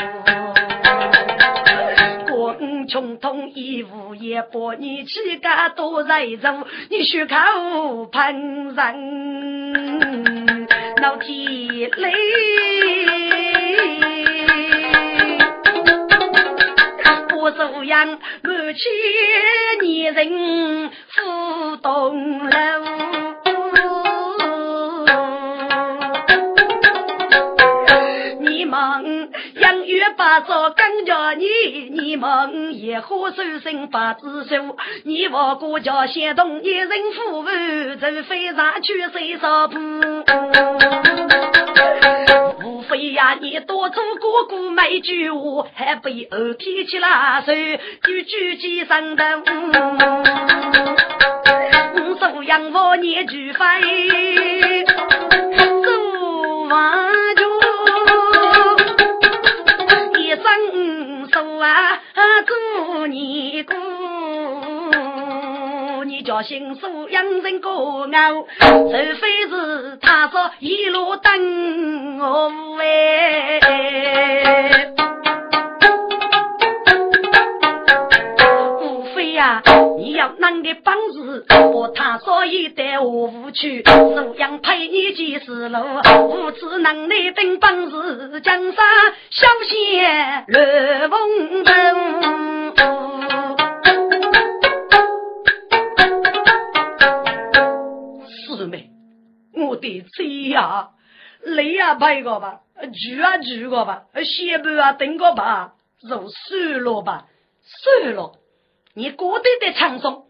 [2.39, 2.55] 我
[2.87, 7.37] 穷通一无也把你气家多在做，你许靠
[8.11, 10.67] 旁人，
[11.07, 12.11] 老天累。
[17.57, 18.07] 素养
[18.43, 18.91] 满千
[19.81, 23.46] 年人负东楼，
[30.17, 31.45] 养育八少更叫你，
[31.91, 39.77] 你们也好收生八子手，你我国家先动一人富裕，除非上去谁少不？
[42.65, 47.53] 无非呀，你多做哥哥没句话，还被二天起拉手，
[48.03, 49.23] 句句几声的。
[51.93, 54.26] 我收养我你句费，
[66.47, 68.07] 心素养人高傲，
[68.61, 73.59] 除非是他说一路等我哎。
[78.81, 79.61] 无非呀，
[79.97, 85.79] 你要能个帮助，把他说一带我无去，素养陪你几十路，
[86.29, 88.85] 无知能力等本事，江山
[89.31, 93.66] 小仙乱风尘。
[99.57, 100.89] 我的妻呀，
[101.41, 107.27] 累啊陪个吧，住啊住个吧，歇半啊等个吧，就算了吧，
[107.63, 108.33] 算了。
[108.93, 110.25] 你过得的轻松，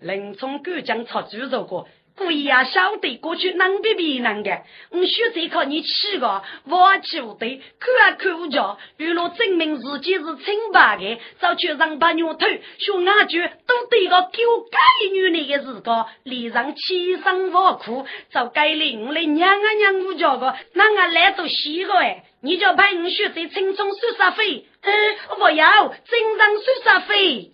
[0.00, 12.46] 林冲敢将出猪肉过，故意呀，晓得过去能比比能的，我选择靠你去个，我就得看啊看不着，为了证明自己是清白的，早去让把牛头，
[12.78, 14.28] 说俺就都对个狗
[14.70, 14.78] 改
[15.10, 24.66] 女人的时光，脸上气上我苦，早该领我来娘啊娘我叫个，那俺来都洗个哎，你就派我选择青葱收啥费？
[24.82, 24.92] 嗯，
[25.40, 27.52] 我要正常收啥费？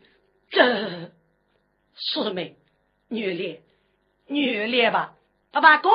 [0.51, 1.11] 这
[1.95, 2.57] 是没
[3.09, 3.61] 女的。
[4.29, 5.14] 女烈吧，
[5.51, 5.91] 爸爸哥，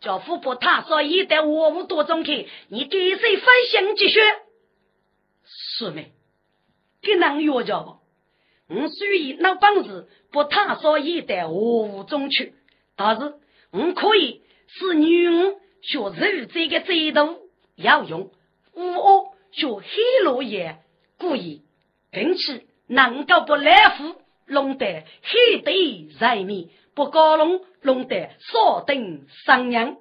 [0.00, 4.20] 叫富伯他说一带我五多钟去，你给谁分享几学？
[5.44, 6.12] 是没？
[7.02, 7.98] 给能约着不？
[8.74, 12.52] 我属于那帮子不他说一带我五中去，
[12.96, 13.34] 但是
[13.70, 15.30] 我可以是女
[15.82, 18.32] 学日语这个制度要用，
[18.72, 20.78] 我学黑落叶
[21.16, 21.62] 故意，
[22.10, 26.70] 并且能够不来福弄得黑得人民。
[26.96, 29.98] 不高龙龙得少等三年。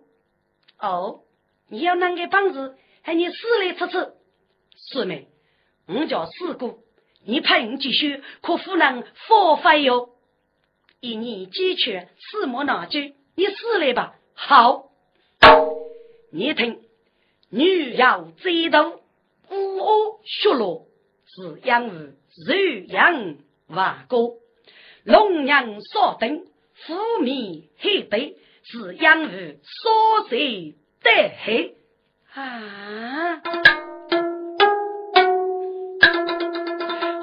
[0.80, 1.24] 哦，
[1.68, 4.14] 你要那个帮子，喊你死来出出，
[4.78, 5.28] 是没？
[5.88, 6.80] 我叫四姑，
[7.26, 10.12] 你派我继续，可不能发费哟。
[11.02, 13.02] 一年鸡犬四莫拿酒，
[13.36, 14.16] 你死来吧。
[14.34, 14.90] 好，
[16.32, 16.82] 你听，
[17.50, 19.02] 女要知道，
[19.50, 20.88] 五恶血落，
[21.26, 23.36] 是养物柔阳
[23.68, 24.36] 瓦锅，
[25.04, 26.46] 龙阳少等。
[26.76, 29.30] 福米黑白是养父
[29.64, 31.74] 所谁得黑
[32.34, 33.42] 啊？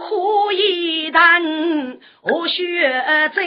[0.01, 3.47] 火一旦我学贼，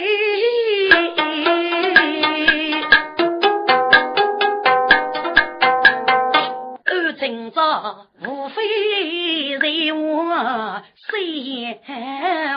[7.18, 11.74] 今朝无非在我心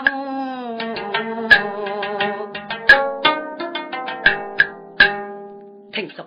[0.06, 0.99] 窝
[6.08, 6.26] 心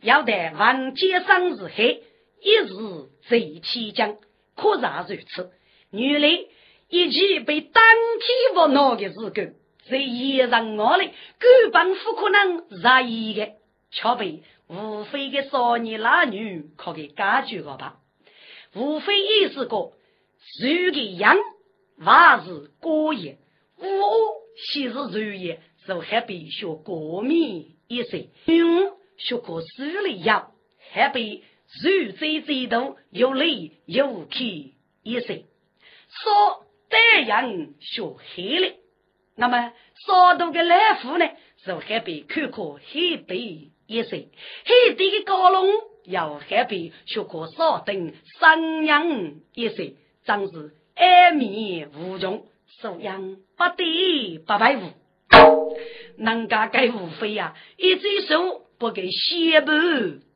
[0.00, 2.02] 要得王杰生日黑，
[2.40, 4.16] 一日贼起将，
[4.54, 5.50] 可然如此。
[5.90, 6.28] 原来
[6.88, 13.52] 一起被当天不恼的时候，在夜上我里根本不可能在意的，
[13.90, 17.14] 却被无非的少年男女可给解
[17.46, 17.96] 决了吧？
[18.74, 19.76] 无非也是个
[20.60, 21.36] 如个羊，
[21.98, 23.38] 娃是过也。
[23.78, 23.86] 我
[24.72, 28.28] 先是如也，就还必须过敏一些。
[28.46, 28.97] 嗯。
[29.18, 30.52] 学过书里要，
[30.92, 31.42] 还被
[31.82, 35.44] 如贼贼多，有理有气一些。
[36.08, 38.02] 说这样学
[38.34, 38.74] 黑了，
[39.36, 39.72] 那么
[40.06, 41.28] 少多的来福呢，
[41.62, 44.28] 是还被看过黑白一些。
[44.64, 45.68] 黑白的高龙
[46.04, 49.94] 要还被学过少等三样一些，
[50.24, 52.46] 真是爱面无穷，
[52.80, 54.92] 素养不得不白无。
[56.16, 58.62] 人家该无非呀，一只手。
[58.78, 59.72] 不给血布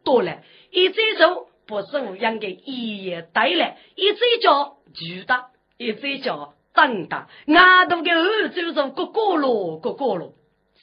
[0.04, 10.34] 多了，一只手不是我养的一夜带来，一只脚巨大，一只脚等大，俺都给二周手个个咯个个咯，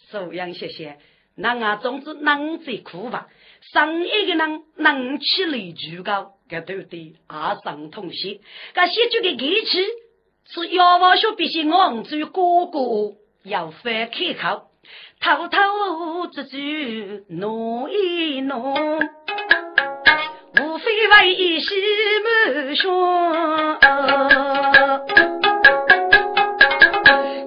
[0.09, 0.97] 收养谢谢，
[1.35, 3.27] 那俺总之能最苦吧，
[3.73, 8.39] 上一个人能起来巨高，这都得二上同心，
[8.73, 9.85] 这写就给给起，
[10.45, 14.68] 是要我学必须昂住哥哥要翻开口。
[15.21, 18.99] 偷偷之举弄一弄，
[20.59, 21.75] 无非为一时
[22.23, 23.77] 满胸。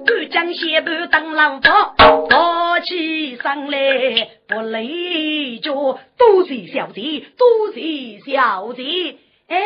[0.05, 1.95] 干将先半当老婆，
[2.29, 9.17] 抱起上来不累脚，多谢小姐，多谢小姐。
[9.49, 9.61] 哎，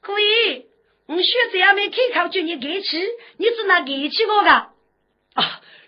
[0.00, 0.66] 可以，
[1.06, 2.98] 我学这样没开口叫你给吃，
[3.38, 4.66] 你是拿给吃我的，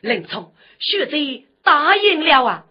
[0.01, 0.53] 林冲。
[0.79, 2.65] 学贼答应了啊！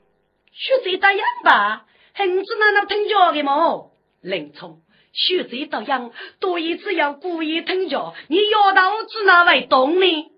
[0.52, 3.92] 学贼答应吧，很子难道听教的么？
[4.22, 4.82] 林冲，
[5.14, 10.32] 学贼答应，多一只要故意听教，你要到子哪位懂呢？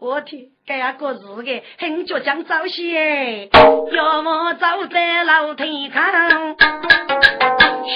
[0.00, 3.48] 我天，这样个日个很倔强早些，
[3.92, 6.56] 要么走在楼梯上，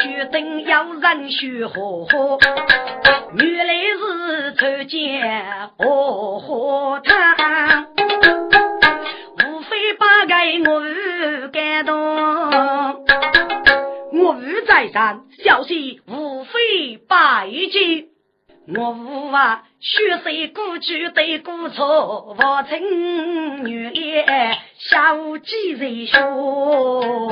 [0.02, 2.38] 学灯要人学火火，
[3.36, 7.86] 原来是抽剑火火汤。
[9.98, 11.96] 八该我无感动，
[14.12, 18.08] 我无在山，小心无非百句。
[18.76, 27.30] 我无啊，血水古去对古错，我情女恋小几人说。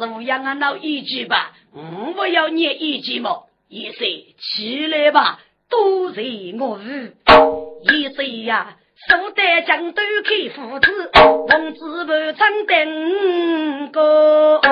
[0.00, 3.48] 苏阳啊，闹一句吧，我不要念一句么？
[3.68, 6.22] 一岁起来吧，都在
[6.58, 8.78] 我无一岁呀。
[9.06, 11.10] 苏丹江都开父子，
[11.48, 14.62] 王子不唱登歌，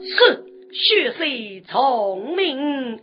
[0.00, 1.24] 是血色
[1.70, 3.00] 聪明，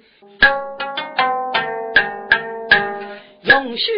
[3.44, 3.92] 用血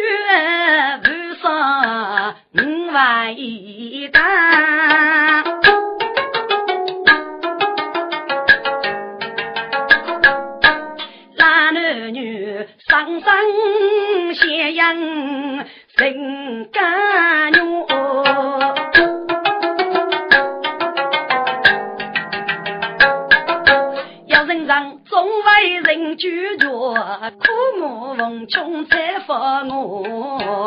[1.02, 1.08] 不
[1.42, 4.22] 杀五万一担。
[13.02, 13.34] 上山
[14.32, 17.58] 斜阳人家女，
[24.26, 26.76] 要人让众位人拒绝，苦
[27.80, 30.61] 木逢穷才发我，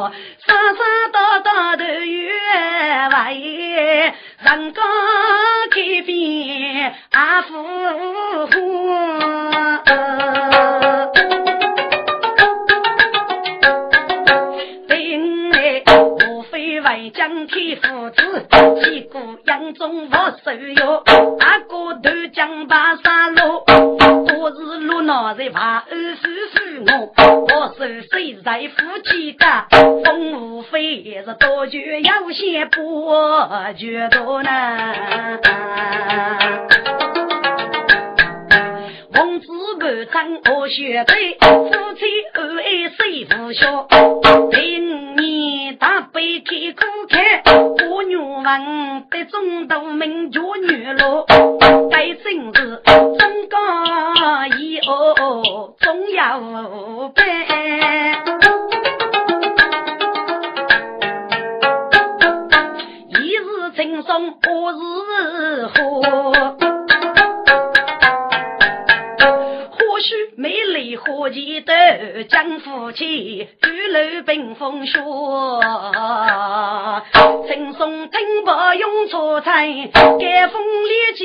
[79.45, 81.23] 菜，改风烈酒，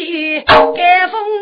[0.74, 1.39] 改风烈